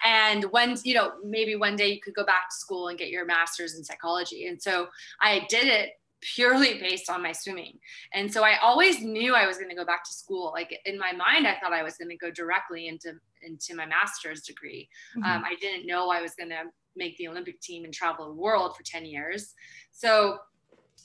[0.03, 3.09] And when you know maybe one day you could go back to school and get
[3.09, 4.47] your master's in psychology.
[4.47, 4.87] And so
[5.21, 7.79] i did it purely based on my swimming.
[8.13, 10.51] And so i always knew i was going to go back to school.
[10.53, 13.85] Like in my mind i thought i was going to go directly into into my
[13.85, 14.89] master's degree.
[15.17, 15.29] Mm-hmm.
[15.29, 16.63] um, i didn't know i was going to
[16.95, 19.53] make the olympic team and travel the world for 10 years.
[19.91, 20.39] So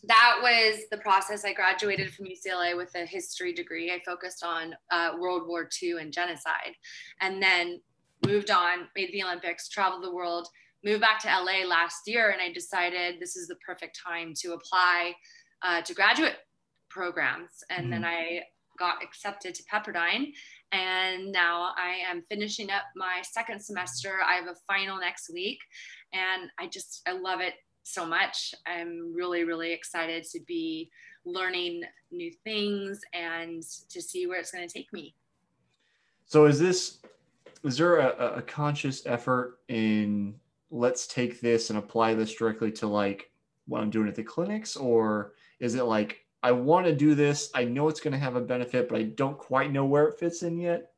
[0.04, 1.44] that was the process.
[1.44, 3.90] I graduated from UCLA with a history degree.
[3.90, 6.74] I focused on uh, World War II and genocide,
[7.20, 7.80] and then
[8.24, 10.48] moved on, made the Olympics, traveled the world,
[10.84, 14.52] moved back to LA last year, and I decided this is the perfect time to
[14.52, 15.14] apply
[15.62, 16.36] uh, to graduate
[16.88, 17.64] programs.
[17.70, 17.90] And mm-hmm.
[17.90, 18.42] then I
[18.78, 20.32] got accepted to Pepperdine,
[20.72, 24.18] and now I am finishing up my second semester.
[24.24, 25.58] I have a final next week,
[26.12, 27.54] and I just I love it
[27.86, 28.54] so much.
[28.66, 30.90] I'm really, really excited to be
[31.24, 35.14] learning new things and to see where it's going to take me.
[36.26, 36.98] So, is this,
[37.62, 40.34] is there a, a conscious effort in
[40.70, 43.30] let's take this and apply this directly to like
[43.68, 44.76] what I'm doing at the clinics?
[44.76, 48.34] Or is it like, I want to do this, I know it's going to have
[48.34, 50.90] a benefit, but I don't quite know where it fits in yet?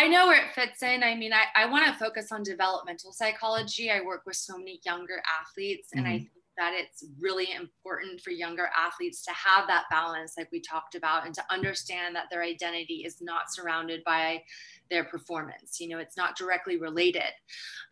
[0.00, 1.02] I know where it fits in.
[1.02, 3.90] I mean, I, I want to focus on developmental psychology.
[3.90, 6.14] I work with so many younger athletes, and mm-hmm.
[6.14, 10.60] I think that it's really important for younger athletes to have that balance, like we
[10.60, 14.42] talked about, and to understand that their identity is not surrounded by
[14.88, 15.78] their performance.
[15.78, 17.32] You know, it's not directly related.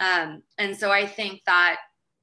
[0.00, 1.76] Um, and so I think that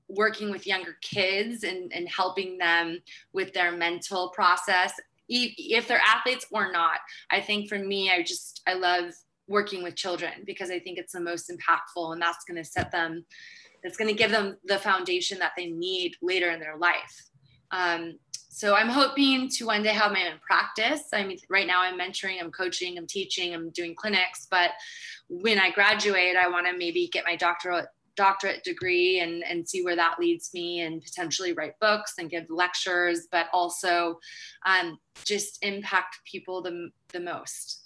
[0.08, 3.02] working with younger kids and, and helping them
[3.34, 4.94] with their mental process
[5.28, 7.00] if they're athletes or not
[7.32, 9.12] i think for me i just i love
[9.48, 12.92] working with children because I think it's the most impactful and that's going to set
[12.92, 13.26] them,
[13.84, 17.30] it's going to give them the foundation that they need later in their life.
[17.72, 18.18] Um,
[18.50, 21.10] so I'm hoping to one day have my own practice.
[21.14, 24.72] I mean, right now I'm mentoring, I'm coaching, I'm teaching, I'm doing clinics, but
[25.28, 29.84] when I graduate, I want to maybe get my doctorate doctorate degree and, and see
[29.84, 34.18] where that leads me and potentially write books and give lectures, but also
[34.66, 37.85] um, just impact people the, the most.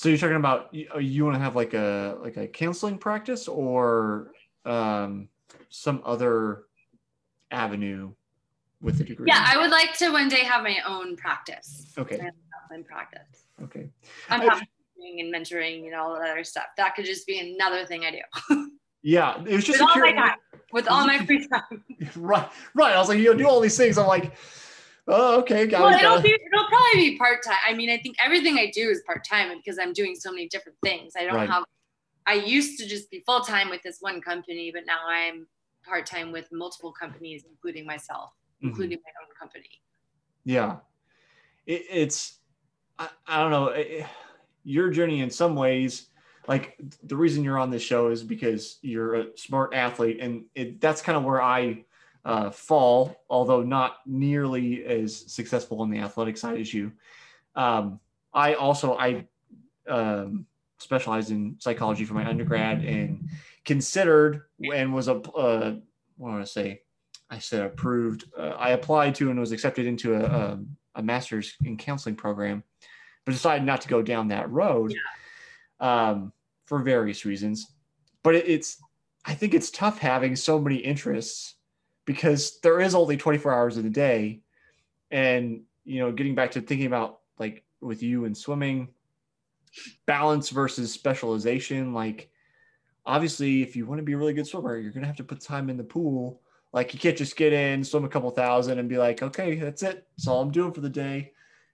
[0.00, 2.96] So you're talking about you, uh, you want to have like a like a counseling
[2.96, 4.32] practice or
[4.64, 5.28] um,
[5.68, 6.62] some other
[7.50, 8.10] avenue
[8.80, 9.26] with the degree?
[9.28, 11.92] Yeah, I would like to one day have my own practice.
[11.98, 12.16] Okay.
[12.16, 13.44] Counseling practice.
[13.62, 13.90] Okay.
[14.30, 14.62] I'm I,
[15.18, 16.68] and mentoring and all that other stuff.
[16.78, 18.70] That could just be another thing I do.
[19.02, 20.36] yeah, it was just with all my time,
[20.72, 21.84] with all my free time.
[22.16, 22.94] right, right.
[22.94, 23.98] I was like, you know, do all these things.
[23.98, 24.32] I'm like,
[25.08, 25.66] Oh, okay.
[25.66, 27.56] Got well, it'll, uh, be, it'll probably be part time.
[27.66, 30.48] I mean, I think everything I do is part time because I'm doing so many
[30.48, 31.14] different things.
[31.18, 31.48] I don't right.
[31.48, 31.64] have.
[32.26, 35.46] I used to just be full time with this one company, but now I'm
[35.84, 38.68] part time with multiple companies, including myself, mm-hmm.
[38.68, 39.80] including my own company.
[40.44, 40.76] Yeah,
[41.66, 42.38] it, it's.
[42.98, 43.68] I, I don't know.
[43.68, 44.06] It,
[44.62, 46.06] your journey in some ways
[46.48, 50.80] like the reason you're on this show is because you're a smart athlete and it,
[50.80, 51.84] that's kind of where i
[52.24, 56.92] uh, fall, although not nearly as successful on the athletic side as you.
[57.54, 58.00] Um,
[58.32, 59.26] I also I
[59.88, 60.46] um,
[60.78, 63.28] specialized in psychology for my undergrad and
[63.64, 65.74] considered and was a uh,
[66.16, 66.82] what do I say
[67.30, 68.24] I said approved.
[68.36, 70.58] Uh, I applied to and was accepted into a, a,
[70.96, 72.64] a, master's in counseling program,
[73.24, 74.92] but decided not to go down that road
[75.78, 76.32] um,
[76.66, 77.72] for various reasons.
[78.24, 78.82] But it, it's,
[79.24, 81.54] I think it's tough having so many interests
[82.10, 84.40] because there is only 24 hours in a day.
[85.10, 88.88] And, you know, getting back to thinking about like with you and swimming,
[90.06, 92.30] balance versus specialization, like
[93.06, 95.24] obviously if you want to be a really good swimmer, you're going to have to
[95.24, 96.40] put time in the pool
[96.72, 99.82] like you can't just get in, swim a couple thousand, and be like, okay, that's
[99.82, 100.06] it.
[100.16, 101.32] That's all I'm doing for the day.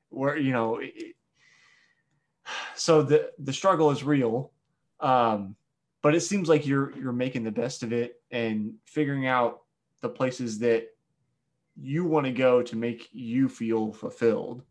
[0.09, 1.16] Where you know, it,
[2.77, 4.53] so the the struggle is real,
[5.01, 5.57] um,
[6.03, 9.62] but it seems like you're you're making the best of it and figuring out
[10.06, 10.86] the places that
[11.80, 14.62] you want to go to make you feel fulfilled.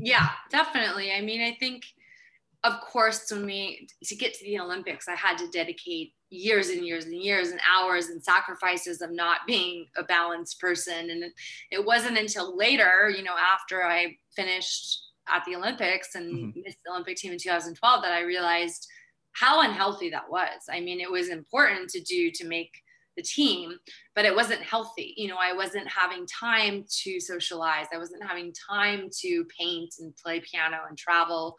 [0.00, 1.12] Yeah, definitely.
[1.12, 1.84] I mean, I think
[2.62, 6.86] of course, when we to get to the Olympics, I had to dedicate years and
[6.86, 11.10] years and years and hours and sacrifices of not being a balanced person.
[11.10, 11.24] And
[11.70, 16.60] it wasn't until later, you know, after I finished at the Olympics and mm-hmm.
[16.62, 18.86] missed the Olympic team in 2012, that I realized
[19.32, 20.60] how unhealthy that was.
[20.70, 22.72] I mean, it was important to do to make
[23.16, 23.74] the team,
[24.14, 25.14] but it wasn't healthy.
[25.16, 27.86] You know, I wasn't having time to socialize.
[27.92, 31.56] I wasn't having time to paint and play piano and travel.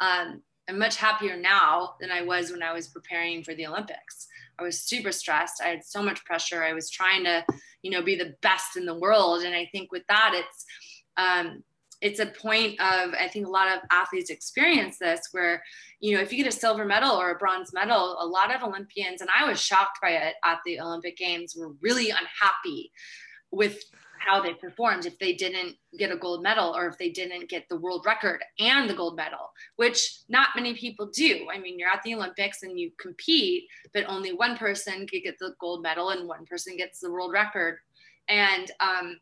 [0.00, 4.26] Um, I'm much happier now than I was when I was preparing for the Olympics.
[4.58, 5.60] I was super stressed.
[5.62, 6.64] I had so much pressure.
[6.64, 7.44] I was trying to,
[7.82, 9.42] you know, be the best in the world.
[9.42, 10.64] And I think with that, it's
[11.16, 11.62] um,
[12.04, 15.62] it's a point of I think a lot of athletes experience this where
[16.00, 18.62] you know if you get a silver medal or a bronze medal a lot of
[18.62, 22.92] Olympians and I was shocked by it at the Olympic games were really unhappy
[23.50, 23.78] with
[24.18, 27.64] how they performed if they didn't get a gold medal or if they didn't get
[27.68, 31.46] the world record and the gold medal, which not many people do.
[31.52, 35.38] I mean, you're at the Olympics and you compete, but only one person could get
[35.38, 37.76] the gold medal and one person gets the world record.
[38.28, 39.18] And um,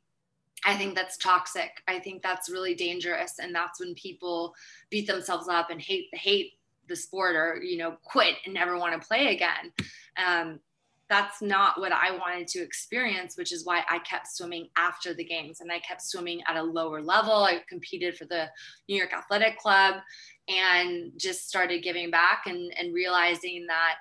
[0.64, 1.82] I think that's toxic.
[1.88, 4.54] I think that's really dangerous, and that's when people
[4.90, 6.52] beat themselves up and hate hate
[6.88, 9.72] the sport or you know quit and never want to play again.
[10.16, 10.60] Um,
[11.08, 15.24] that's not what I wanted to experience, which is why I kept swimming after the
[15.24, 17.34] games and I kept swimming at a lower level.
[17.34, 18.48] I competed for the
[18.88, 19.96] New York Athletic Club
[20.48, 23.96] and just started giving back and, and realizing that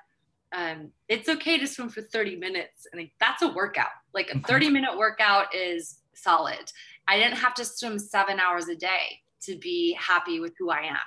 [0.54, 2.88] um, it's okay to swim for 30 minutes.
[2.94, 3.92] And that's a workout.
[4.14, 6.72] Like a 30 minute workout is solid.
[7.08, 10.82] I didn't have to swim seven hours a day to be happy with who I
[10.82, 10.98] am.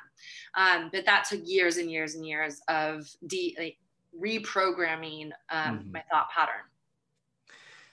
[0.56, 3.76] Um, but that took years and years and years of de- like
[4.20, 5.92] reprogramming um, mm-hmm.
[5.92, 6.62] my thought pattern.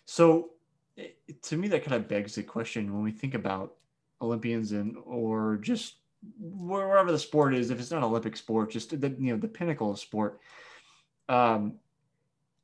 [0.05, 0.51] So,
[1.43, 3.75] to me, that kind of begs the question when we think about
[4.21, 5.95] Olympians and or just
[6.39, 9.91] wherever the sport is, if it's not Olympic sport, just the you know the pinnacle
[9.91, 10.39] of sport.
[11.29, 11.75] Um,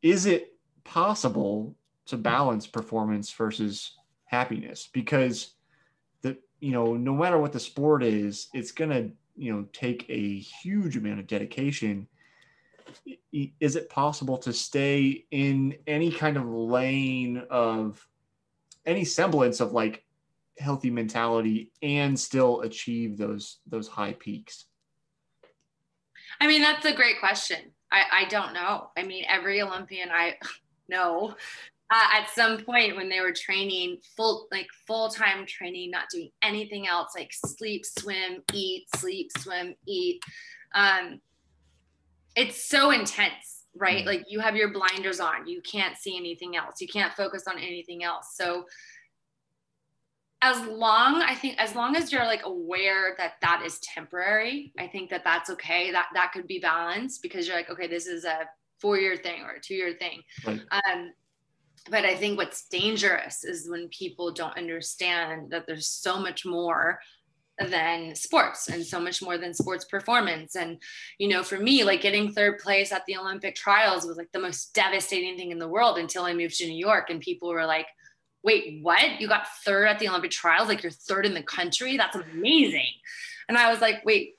[0.01, 3.96] is it possible to balance performance versus
[4.27, 4.89] happiness?
[4.91, 5.53] Because
[6.21, 10.39] the you know no matter what the sport is, it's gonna you know take a
[10.39, 12.07] huge amount of dedication.
[13.59, 18.05] Is it possible to stay in any kind of lane of
[18.85, 20.05] any semblance of like
[20.57, 24.65] healthy mentality and still achieve those those high peaks?
[26.39, 27.71] I mean that's a great question.
[27.91, 28.89] I i don't know.
[28.97, 30.37] I mean every olympian i
[30.89, 31.35] know
[31.89, 36.87] uh, at some point when they were training full like full-time training not doing anything
[36.87, 40.21] else like sleep swim eat sleep swim eat.
[40.75, 41.21] Um,
[42.35, 43.99] it's so intense right?
[43.99, 44.07] Mm-hmm.
[44.07, 45.47] like you have your blinders on.
[45.47, 46.81] You can't see anything else.
[46.81, 48.33] You can't focus on anything else.
[48.35, 48.65] So
[50.43, 54.85] as long i think as long as you're like aware that that is temporary i
[54.85, 55.91] think that that's okay.
[55.91, 58.47] That that could be balanced because you're like okay this is a
[58.79, 60.21] four year thing or a two year thing.
[60.45, 60.61] Right.
[60.71, 61.11] um,
[61.89, 66.99] but i think what's dangerous is when people don't understand that there's so much more
[67.59, 70.55] than sports and so much more than sports performance.
[70.55, 70.81] And
[71.17, 74.39] you know for me like getting third place at the olympic trials was like the
[74.39, 77.65] most devastating thing in the world until i moved to new york and people were
[77.65, 77.87] like
[78.43, 79.19] wait what?
[79.19, 80.69] You got third at the olympic trials?
[80.69, 81.97] Like you're third in the country?
[81.97, 82.91] That's amazing.
[83.49, 84.36] And i was like wait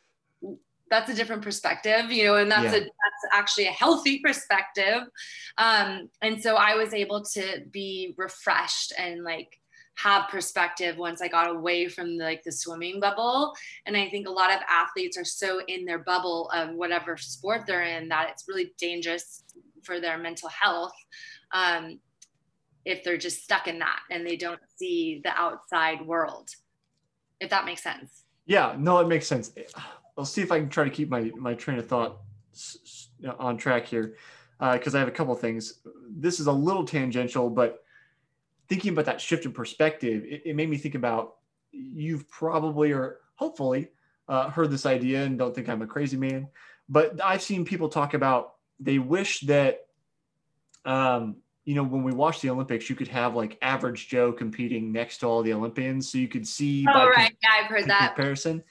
[0.91, 2.79] that's a different perspective you know and that's yeah.
[2.79, 5.03] a that's actually a healthy perspective
[5.59, 9.59] um and so i was able to be refreshed and like
[9.99, 13.53] have perspective once I got away from the, like the swimming bubble.
[13.85, 17.63] And I think a lot of athletes are so in their bubble of whatever sport
[17.67, 19.43] they're in that it's really dangerous
[19.83, 20.95] for their mental health
[21.53, 21.99] um,
[22.85, 26.49] if they're just stuck in that and they don't see the outside world.
[27.41, 28.23] If that makes sense.
[28.47, 29.53] Yeah, no, it makes sense.
[30.19, 32.19] I'll see if I can try to keep my my train of thought
[33.39, 34.17] on track here
[34.59, 35.81] because uh, I have a couple things.
[36.11, 37.85] This is a little tangential, but
[38.69, 41.37] thinking about that shift in perspective, it, it made me think about
[41.71, 43.89] you've probably or hopefully
[44.29, 46.49] uh, heard this idea and don't think I'm a crazy man,
[46.89, 49.87] but I've seen people talk about they wish that,
[50.85, 54.91] um, you know, when we watch the Olympics, you could have like average Joe competing
[54.91, 56.85] next to all the Olympians, so you could see.
[56.89, 58.65] Oh right, yeah, I've heard that comparison.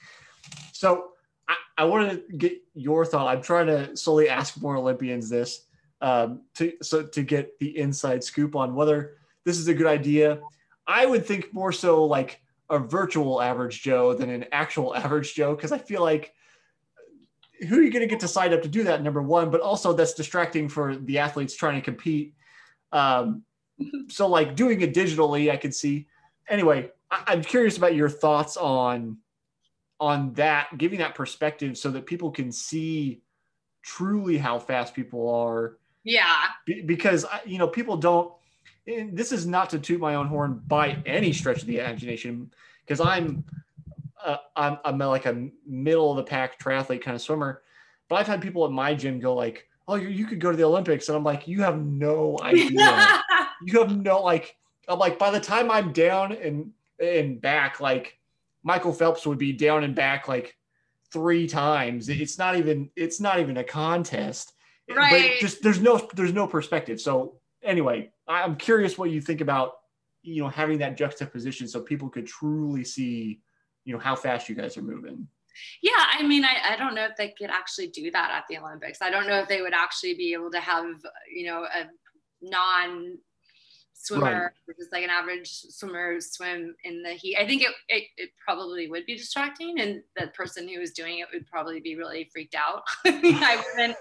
[0.72, 1.12] So
[1.48, 3.28] I, I wanted to get your thought.
[3.28, 5.64] I'm trying to slowly ask more Olympians this
[6.00, 10.40] um, to so to get the inside scoop on whether this is a good idea.
[10.86, 12.40] I would think more so like
[12.70, 16.34] a virtual average Joe than an actual average Joe because I feel like
[17.68, 19.02] who are you going to get to sign up to do that?
[19.02, 22.34] Number one, but also that's distracting for the athletes trying to compete.
[22.92, 23.42] Um,
[24.08, 26.06] so like doing it digitally, I could see.
[26.48, 29.18] Anyway, I, I'm curious about your thoughts on
[30.00, 33.22] on that, giving that perspective so that people can see
[33.82, 35.78] truly how fast people are.
[36.04, 36.36] Yeah.
[36.66, 38.32] Be, because you know people don't.
[38.86, 42.50] this is not to toot my own horn by any stretch of the imagination,
[42.84, 43.44] because I'm
[44.24, 47.62] uh, I'm, I'm like a middle of the pack triathlete kind of swimmer.
[48.08, 50.56] But I've had people at my gym go like, "Oh, you, you could go to
[50.56, 53.22] the Olympics," and I'm like, "You have no idea.
[53.62, 54.56] you have no like."
[54.88, 58.17] I'm like, by the time I'm down and and back, like
[58.62, 60.54] Michael Phelps would be down and back like
[61.12, 62.08] three times.
[62.08, 64.52] It's not even it's not even a contest.
[64.90, 65.32] Right.
[65.32, 67.00] But just there's no there's no perspective.
[67.00, 69.72] So anyway, I'm curious what you think about
[70.22, 73.40] you know having that juxtaposition so people could truly see
[73.84, 75.26] you know how fast you guys are moving
[75.82, 78.58] yeah i mean I, I don't know if they could actually do that at the
[78.58, 80.86] olympics i don't know if they would actually be able to have
[81.32, 81.86] you know a
[82.42, 83.16] non
[84.00, 84.76] swimmer right.
[84.78, 88.88] just like an average swimmer swim in the heat i think it, it, it, probably
[88.88, 92.54] would be distracting and the person who was doing it would probably be really freaked
[92.54, 93.96] out i wouldn't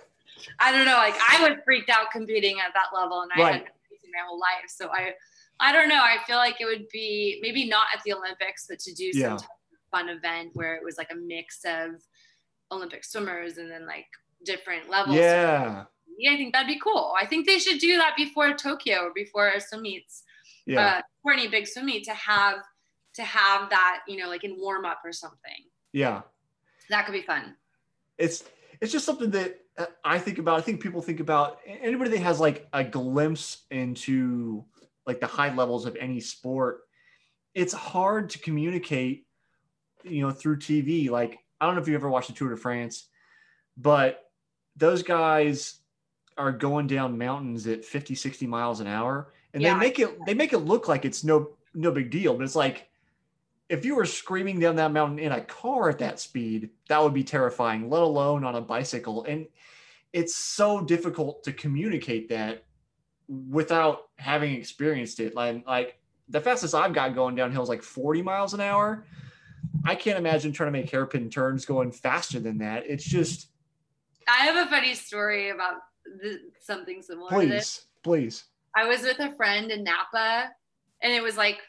[0.60, 3.54] i don't know like i was freaked out competing at that level and i right.
[3.54, 5.12] had been competing my whole life so i
[5.60, 8.80] i don't know i feel like it would be maybe not at the olympics but
[8.80, 9.36] to do yeah.
[9.36, 9.48] some
[9.92, 12.02] fun event where it was like a mix of
[12.72, 14.08] Olympic swimmers and then like
[14.46, 15.16] different levels.
[15.16, 15.86] Yeah.
[16.18, 17.14] Yeah, I think that'd be cool.
[17.20, 20.24] I think they should do that before Tokyo or before swim meets.
[20.66, 20.86] Yeah.
[20.86, 22.60] Uh, before any big swim meet to have
[23.14, 25.66] to have that, you know, like in warm up or something.
[25.94, 26.22] Yeah.
[26.90, 27.56] That could be fun.
[28.18, 28.44] It's
[28.82, 30.58] it's just something that uh, I think about.
[30.58, 34.66] I think people think about anybody that has like a glimpse into
[35.06, 36.82] like the high levels of any sport.
[37.54, 39.28] It's hard to communicate
[40.10, 41.10] you know, through TV.
[41.10, 43.08] Like, I don't know if you ever watched the Tour de France,
[43.76, 44.24] but
[44.76, 45.80] those guys
[46.38, 49.34] are going down mountains at 50, 60 miles an hour.
[49.54, 49.74] And yeah.
[49.74, 52.36] they make it they make it look like it's no no big deal.
[52.36, 52.90] But it's like
[53.70, 57.14] if you were screaming down that mountain in a car at that speed, that would
[57.14, 59.26] be terrifying, let alone on a bicycle.
[59.26, 59.48] And
[60.14, 62.64] it's so difficult to communicate that
[63.28, 65.36] without having experienced it.
[65.36, 69.06] Like, like the fastest I've got going downhill is like 40 miles an hour.
[69.84, 72.86] I can't imagine trying to make hairpin turns going faster than that.
[72.88, 73.50] It's just.
[74.28, 75.76] I have a funny story about
[76.22, 77.30] the, something similar.
[77.30, 78.46] Please, please.
[78.76, 80.50] I was with a friend in Napa,
[81.02, 81.60] and it was like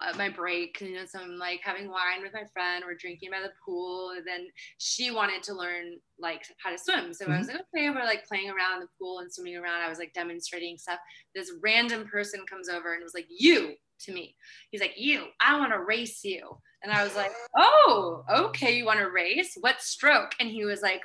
[0.00, 0.80] uh, my break.
[0.80, 2.84] You know, so I'm like having wine with my friend.
[2.86, 4.46] We're drinking by the pool, and then
[4.78, 7.12] she wanted to learn like how to swim.
[7.14, 7.34] So mm-hmm.
[7.34, 9.82] I was like, okay, we're like playing around in the pool and swimming around.
[9.82, 10.98] I was like demonstrating stuff.
[11.34, 13.74] This random person comes over and was like, "You."
[14.04, 14.34] To me,
[14.70, 18.86] he's like, "You, I want to race you." And I was like, oh, okay, you
[18.86, 19.56] want to race?
[19.60, 20.32] What stroke?
[20.40, 21.02] And he was like,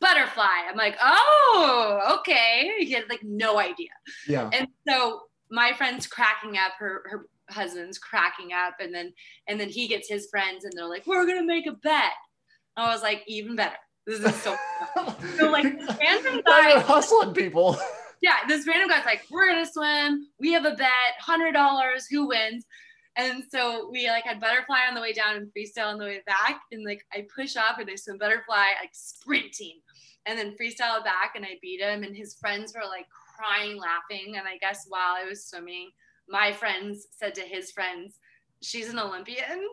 [0.00, 0.68] butterfly.
[0.68, 2.72] I'm like, oh, okay.
[2.78, 3.90] He had like no idea.
[4.26, 4.50] Yeah.
[4.52, 9.12] And so my friend's cracking up, her her husband's cracking up, and then
[9.46, 12.12] and then he gets his friends and they're like, we're gonna make a bet.
[12.76, 13.76] I was like, even better.
[14.06, 14.56] This is so
[15.36, 15.64] so like
[16.00, 17.78] random guy hustling people.
[18.22, 20.28] Yeah, this random guy's like, we're gonna swim.
[20.40, 22.06] We have a bet, hundred dollars.
[22.10, 22.64] Who wins?
[23.16, 26.20] And so we like had butterfly on the way down and freestyle on the way
[26.26, 26.60] back.
[26.70, 29.80] And like I push off and I swim butterfly like sprinting
[30.26, 32.04] and then freestyle back and I beat him.
[32.04, 33.06] And his friends were like
[33.36, 34.36] crying, laughing.
[34.36, 35.90] And I guess while I was swimming,
[36.28, 38.18] my friends said to his friends,
[38.62, 39.60] she's an Olympian.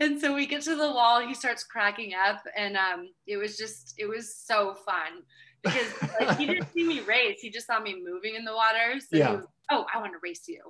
[0.00, 2.40] And so we get to the wall, he starts cracking up.
[2.56, 5.24] And um, it was just, it was so fun
[5.64, 7.40] because like, he didn't see me race.
[7.40, 9.00] He just saw me moving in the water.
[9.00, 9.32] So yeah.
[9.32, 10.62] Was, oh, I want to race you.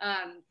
[0.00, 0.42] Um,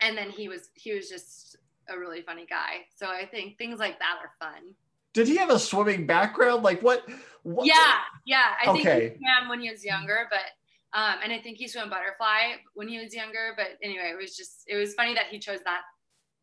[0.00, 1.56] and then he was he was just
[1.88, 2.86] a really funny guy.
[2.94, 4.74] So I think things like that are fun.
[5.12, 6.62] Did he have a swimming background?
[6.62, 7.06] Like what?
[7.42, 7.66] what?
[7.66, 8.52] Yeah, yeah.
[8.64, 8.82] I okay.
[8.82, 12.56] think he swam when he was younger, but um, and I think he swam butterfly
[12.74, 13.52] when he was younger.
[13.56, 15.82] But anyway, it was just it was funny that he chose that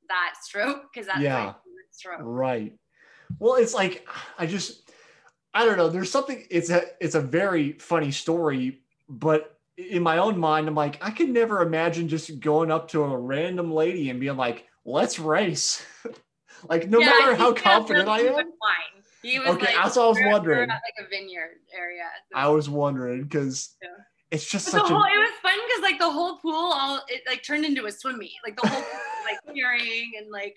[0.08, 1.54] that stroke because that's yeah,
[1.92, 2.20] stroke.
[2.22, 2.74] Right.
[3.40, 4.92] Well, it's like I just
[5.54, 5.90] I don't know.
[5.90, 6.46] There's something.
[6.50, 9.59] It's a it's a very funny story, but
[9.90, 13.18] in my own mind, I'm like, I could never imagine just going up to a
[13.18, 15.86] random lady and being like, let's race.
[16.70, 18.52] like, no Yeah, matter how confident I am.
[19.22, 20.70] He was Okay, like, that's what I was wondering.
[20.70, 22.04] At like a vineyard area.
[22.32, 23.90] so- I was wondering because Yeah.
[24.32, 25.08] it's just But the such whole, a.
[25.08, 28.18] it was fun because like the whole pool all it like turned into a swim
[28.18, 28.32] meet.
[28.46, 30.56] Like the whole pool was, like cheering and like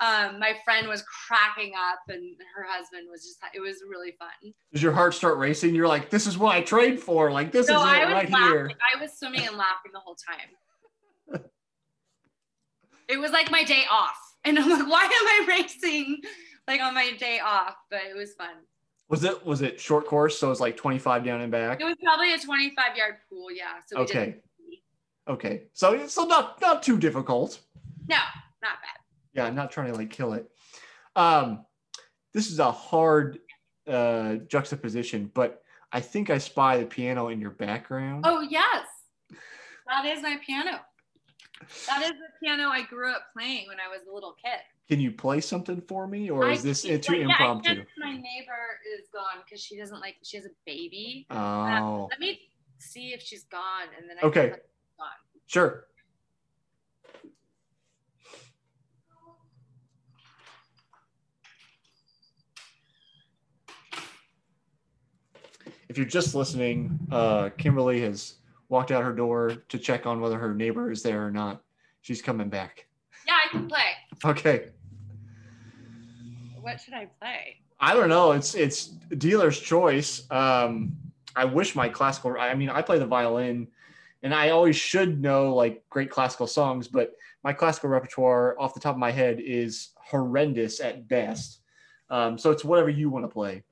[0.00, 2.22] um my friend was cracking up and
[2.56, 4.52] her husband was just it was really fun.
[4.72, 5.74] Does your heart start racing?
[5.74, 7.30] You're like, this is what I trained for.
[7.30, 8.48] Like, this so is it I was right laughing.
[8.50, 8.70] here.
[8.96, 11.40] I was swimming and laughing the whole time.
[13.08, 14.16] it was like my day off.
[14.44, 16.20] And I'm like, why am I racing
[16.68, 17.74] like on my day off?
[17.90, 18.56] But it was fun.
[19.08, 20.38] Was it was it short course?
[20.38, 21.80] So it's like 25 down and back.
[21.80, 23.74] It was probably a 25 yard pool, yeah.
[23.86, 24.24] So we Okay.
[24.24, 24.40] did
[25.26, 27.58] Okay, so so not not too difficult.
[28.08, 28.16] no,
[28.62, 28.98] not bad.
[29.34, 30.48] Yeah, I'm not trying to like kill it.
[31.16, 31.64] Um,
[32.32, 33.38] this is a hard
[33.88, 35.62] uh, juxtaposition, but
[35.92, 38.24] I think I spy the piano in your background.
[38.26, 38.86] Oh yes,
[39.88, 40.80] that is my piano.
[41.86, 44.60] That is the piano I grew up playing when I was a little kid.
[44.88, 47.84] Can you play something for me, or is I this can't- too like, impromptu?
[47.98, 50.16] my neighbor is gone because she doesn't like.
[50.22, 51.26] She has a baby.
[51.30, 52.40] Um, Oh, let me
[52.78, 54.48] see if she's gone, and then I Okay.
[54.48, 55.06] Can it on.
[55.46, 55.86] sure.
[65.94, 68.38] If you're just listening, uh, Kimberly has
[68.68, 71.62] walked out her door to check on whether her neighbor is there or not.
[72.02, 72.88] She's coming back.
[73.28, 73.92] Yeah, I can play.
[74.24, 74.70] Okay.
[76.60, 77.58] What should I play?
[77.78, 78.32] I don't know.
[78.32, 78.86] It's it's
[79.18, 80.28] dealer's choice.
[80.32, 80.96] Um,
[81.36, 82.34] I wish my classical.
[82.40, 83.68] I mean, I play the violin,
[84.24, 87.12] and I always should know like great classical songs, but
[87.44, 91.60] my classical repertoire off the top of my head is horrendous at best.
[92.10, 93.62] Um, so it's whatever you want to play.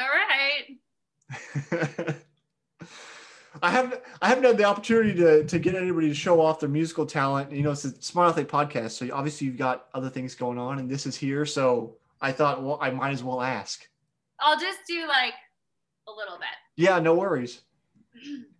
[0.00, 0.78] All right.
[3.62, 6.68] I haven't I haven't had the opportunity to to get anybody to show off their
[6.68, 7.52] musical talent.
[7.52, 10.78] You know, it's a Smart Athlete podcast, so obviously you've got other things going on,
[10.78, 11.44] and this is here.
[11.44, 13.86] So I thought, well, I might as well ask.
[14.38, 15.34] I'll just do like
[16.08, 16.48] a little bit.
[16.76, 17.60] Yeah, no worries.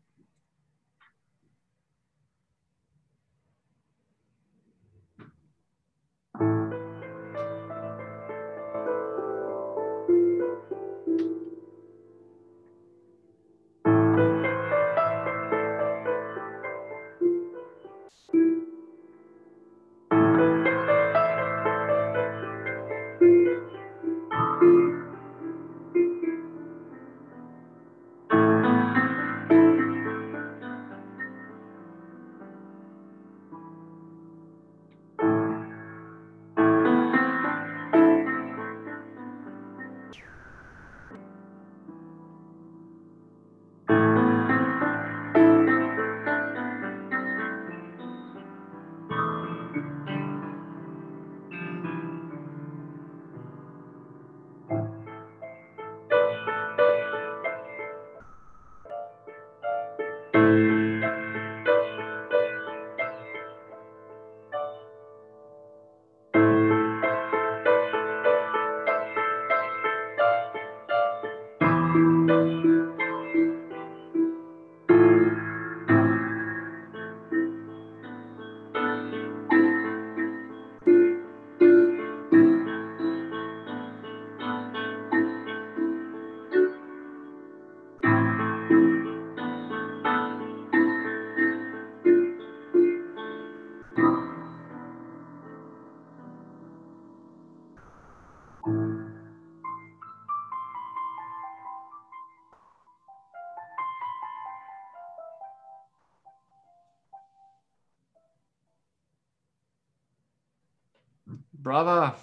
[111.71, 112.17] Brava.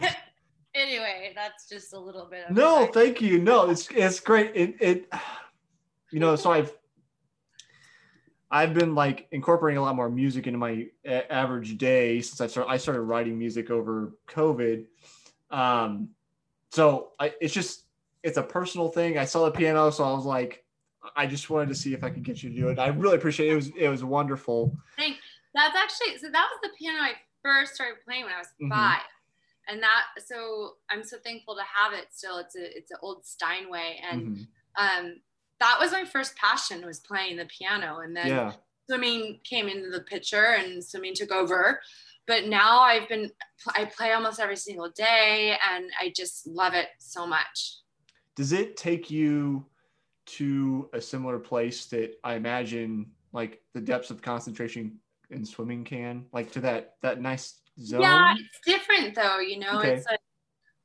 [0.74, 3.38] Anyway, that's just a little bit of No, thank you.
[3.38, 4.52] No, it's it's great.
[4.54, 5.12] It it
[6.10, 6.72] you know, so I've
[8.50, 12.70] I've been like incorporating a lot more music into my average day since I started
[12.70, 14.86] I started writing music over COVID.
[15.50, 16.08] Um
[16.70, 17.84] so I it's just
[18.22, 19.18] it's a personal thing.
[19.18, 20.64] I saw the piano, so I was like,
[21.14, 22.78] I just wanted to see if I could get you to do it.
[22.78, 23.52] I really appreciate it.
[23.52, 24.74] It was it was wonderful.
[24.96, 25.18] Thank-
[25.54, 26.30] That's actually so.
[26.32, 27.12] That was the piano I
[27.42, 28.68] first started playing when I was Mhm.
[28.68, 29.02] five,
[29.68, 32.38] and that so I'm so thankful to have it still.
[32.38, 34.46] It's a it's an old Steinway, and Mhm.
[34.76, 35.22] um,
[35.60, 38.56] that was my first passion was playing the piano, and then Yeah.
[38.88, 41.80] swimming came into the picture, and swimming took over.
[42.26, 43.30] But now I've been
[43.74, 47.78] I play almost every single day, and I just love it so much.
[48.36, 49.66] does it take you
[50.26, 55.00] to a similar place that I imagine like the depths of concentration
[55.32, 58.02] in swimming can, like to that that nice zone?
[58.02, 59.38] Yeah, it's different though.
[59.38, 59.94] You know, Okay.
[59.94, 60.20] it's like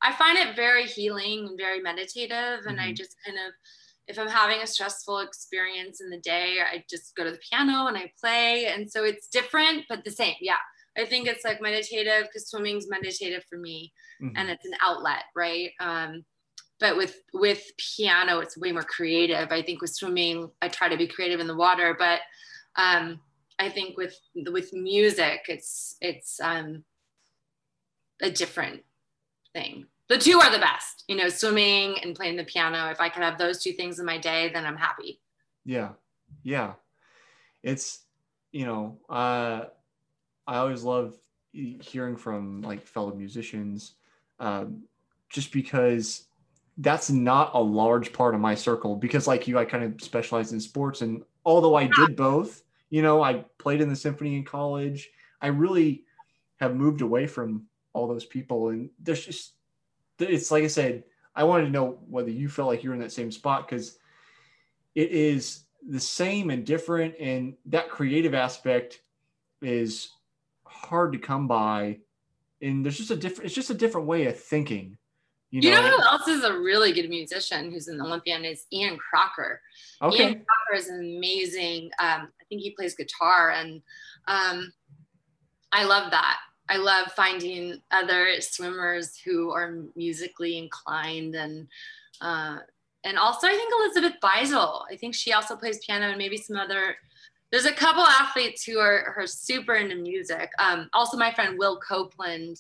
[0.02, 2.98] I find it very healing and very meditative, and I Mhm.
[2.98, 3.54] just kind of.
[4.10, 7.88] If I'm having a stressful experience in the day, I just go to the piano
[7.88, 8.68] and I play.
[8.68, 10.36] And so it's different, but the same.
[10.40, 10.56] Yeah.
[10.96, 13.92] I think it's like meditative because swimming's meditative for me.
[14.22, 14.32] Mhm.
[14.38, 16.26] and it's an outlet right um,
[16.80, 20.98] but with with piano it's way more creative i think with swimming i try to
[20.98, 22.22] be creative in the water but
[22.78, 23.22] um,
[23.60, 24.20] i think with
[24.52, 26.84] with music it's it's um,
[28.22, 28.84] a different
[29.54, 33.10] thing the two are the best you know swimming and playing the piano if i
[33.10, 35.20] could have those two things in my day then i'm happy
[35.66, 35.90] Yeah.
[36.44, 36.74] Yeah.
[37.62, 38.06] It's,
[38.54, 39.66] you know, uh,
[40.48, 41.18] I always love
[41.52, 43.96] hearing from like fellow musicians,
[44.40, 44.84] um,
[45.30, 46.28] just because
[46.78, 48.96] that's not a large part of my circle.
[48.96, 53.02] Because like you, I kind of specialize in sports, and although I did both, you
[53.02, 55.10] know, I played in the symphony in college.
[55.42, 56.04] I really
[56.60, 59.54] have moved away from all those people, and there's just,
[60.20, 61.04] it's like I said,
[61.36, 63.98] I wanted to know whether you felt like you were in that same spot because
[64.96, 69.02] it is the same and different and that creative aspect
[69.62, 70.10] is
[70.66, 72.00] hard to come by
[72.62, 74.98] and there's just a different it's just a different way of thinking
[75.52, 78.66] you know, you know who else is a really good musician who's an olympian is
[78.74, 79.62] ian crocker
[80.02, 81.86] okay Ian Crocker is an amazing.
[82.00, 83.82] Um, I think he plays guitar, and
[84.28, 84.72] um,
[85.72, 86.38] I love that.
[86.70, 91.68] I love finding other swimmers who are musically inclined, and
[92.22, 92.58] uh,
[93.04, 94.84] and also I think Elizabeth Beisel.
[94.92, 96.96] I think she also plays piano, and maybe some other.
[97.52, 100.50] There's a couple athletes who are, are super into music.
[100.60, 102.58] Um, also, my friend Will Copeland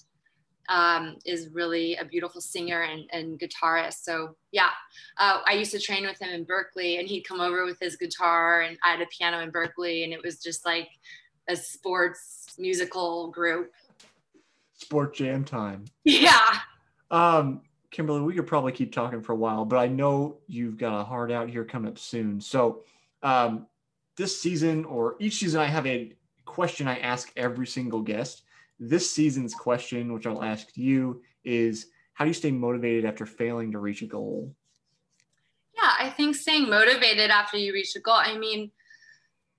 [0.70, 4.03] um, is really a beautiful singer and, and guitarist.
[4.03, 4.70] So yeah,
[5.18, 7.95] uh, I used to train with him in Berkeley, and he'd come over with his
[7.95, 10.89] guitar, and I had a piano in Berkeley, and it was just like
[11.49, 13.72] a sports musical group.
[14.74, 16.59] sport jam time Yeah.
[17.11, 20.99] um kimberly we could probably keep talking for a while but i know you've got
[20.99, 22.84] a hard out here coming up soon so
[23.24, 23.65] um
[24.18, 26.11] this season or each season i have a
[26.45, 28.43] question i ask every single guest
[28.80, 33.71] this season's question which i'll ask you is how do you stay motivated after failing
[33.71, 34.53] to reach a goal
[35.75, 38.15] Yeah, I think staying motivated after you reach a goal.
[38.15, 38.71] I mean,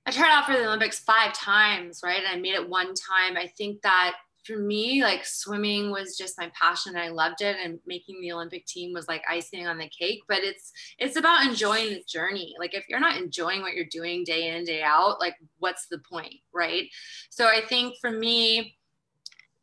[0.07, 2.19] I tried out for the Olympics five times, right?
[2.19, 3.37] And I made it one time.
[3.37, 6.97] I think that for me, like swimming was just my passion.
[6.97, 10.23] I loved it, and making the Olympic team was like icing on the cake.
[10.27, 12.55] But it's it's about enjoying the journey.
[12.59, 15.99] Like if you're not enjoying what you're doing day in day out, like what's the
[15.99, 16.89] point, right?
[17.29, 18.78] So I think for me,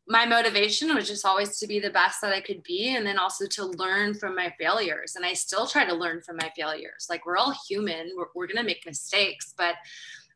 [0.08, 3.18] my motivation was just always to be the best that I could be and then
[3.18, 5.16] also to learn from my failures.
[5.16, 7.08] And I still try to learn from my failures.
[7.10, 9.54] Like we're all human, we're, we're going to make mistakes.
[9.58, 9.76] But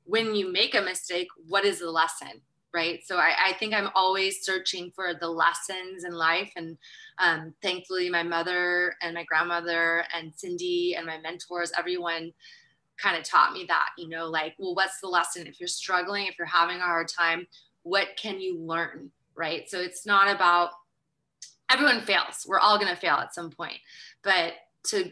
[0.05, 2.41] when you make a mistake, what is the lesson?
[2.73, 3.01] Right.
[3.03, 6.51] So I, I think I'm always searching for the lessons in life.
[6.55, 6.77] And
[7.17, 12.31] um, thankfully, my mother and my grandmother and Cyndi and my mentors, everyone
[13.01, 15.47] kind of taught me that, you know, like, well, what's the lesson?
[15.47, 17.47] If you're struggling, if you're having a hard time,
[17.83, 19.11] what can you learn?
[19.39, 19.69] Right?
[19.69, 20.71] So it's not about
[21.71, 22.45] everyone fails.
[22.47, 23.77] We're all going to fail at some point.
[24.21, 24.53] But
[24.87, 25.09] to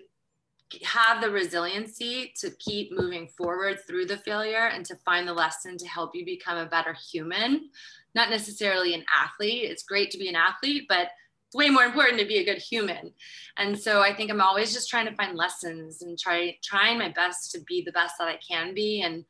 [0.84, 5.78] have the resiliency to keep moving forward through the failure and to find the lesson
[5.78, 7.70] to help you become a better human,
[8.16, 9.72] not necessarily an athlete.
[9.72, 11.08] It's great to be an athlete, but
[11.48, 13.14] it's way more important to be a good human.
[13.56, 17.10] And so I think I'm always just trying to find lessons and try trying my
[17.10, 19.24] best to be the best that I can be and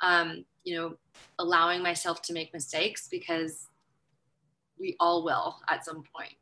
[0.00, 0.94] um, you know,
[1.38, 3.67] allowing myself to make mistakes because
[4.78, 6.34] we all will at some point.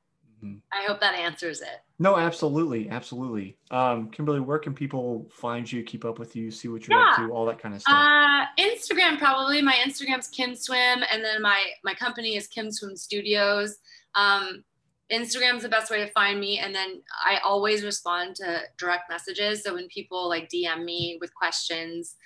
[0.43, 0.61] Mhm.
[0.73, 1.81] I hope that answers it.
[1.99, 3.57] No, absolutely, absolutely.
[3.71, 7.17] Um, Kimberly, where can people find you, keep up with you, see what you're up
[7.17, 7.95] to, all that kind of stuff?
[7.97, 9.63] Uh, Instagram probably.
[9.63, 13.79] My Instagram's Kim Swim, and then my my company is Kim Swim Studios.
[14.15, 14.63] Um,
[15.11, 19.63] Instagram's the best way to find me, and then I always respond to direct messages.
[19.63, 22.17] So when people like DM me with questions,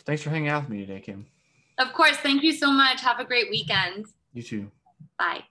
[0.04, 1.26] Thanks for hanging out with me today, Kim.
[1.78, 2.16] Of course.
[2.16, 3.00] Thank you so much.
[3.00, 4.06] Have a great weekend.
[4.32, 4.70] You too.
[5.18, 5.44] Bye.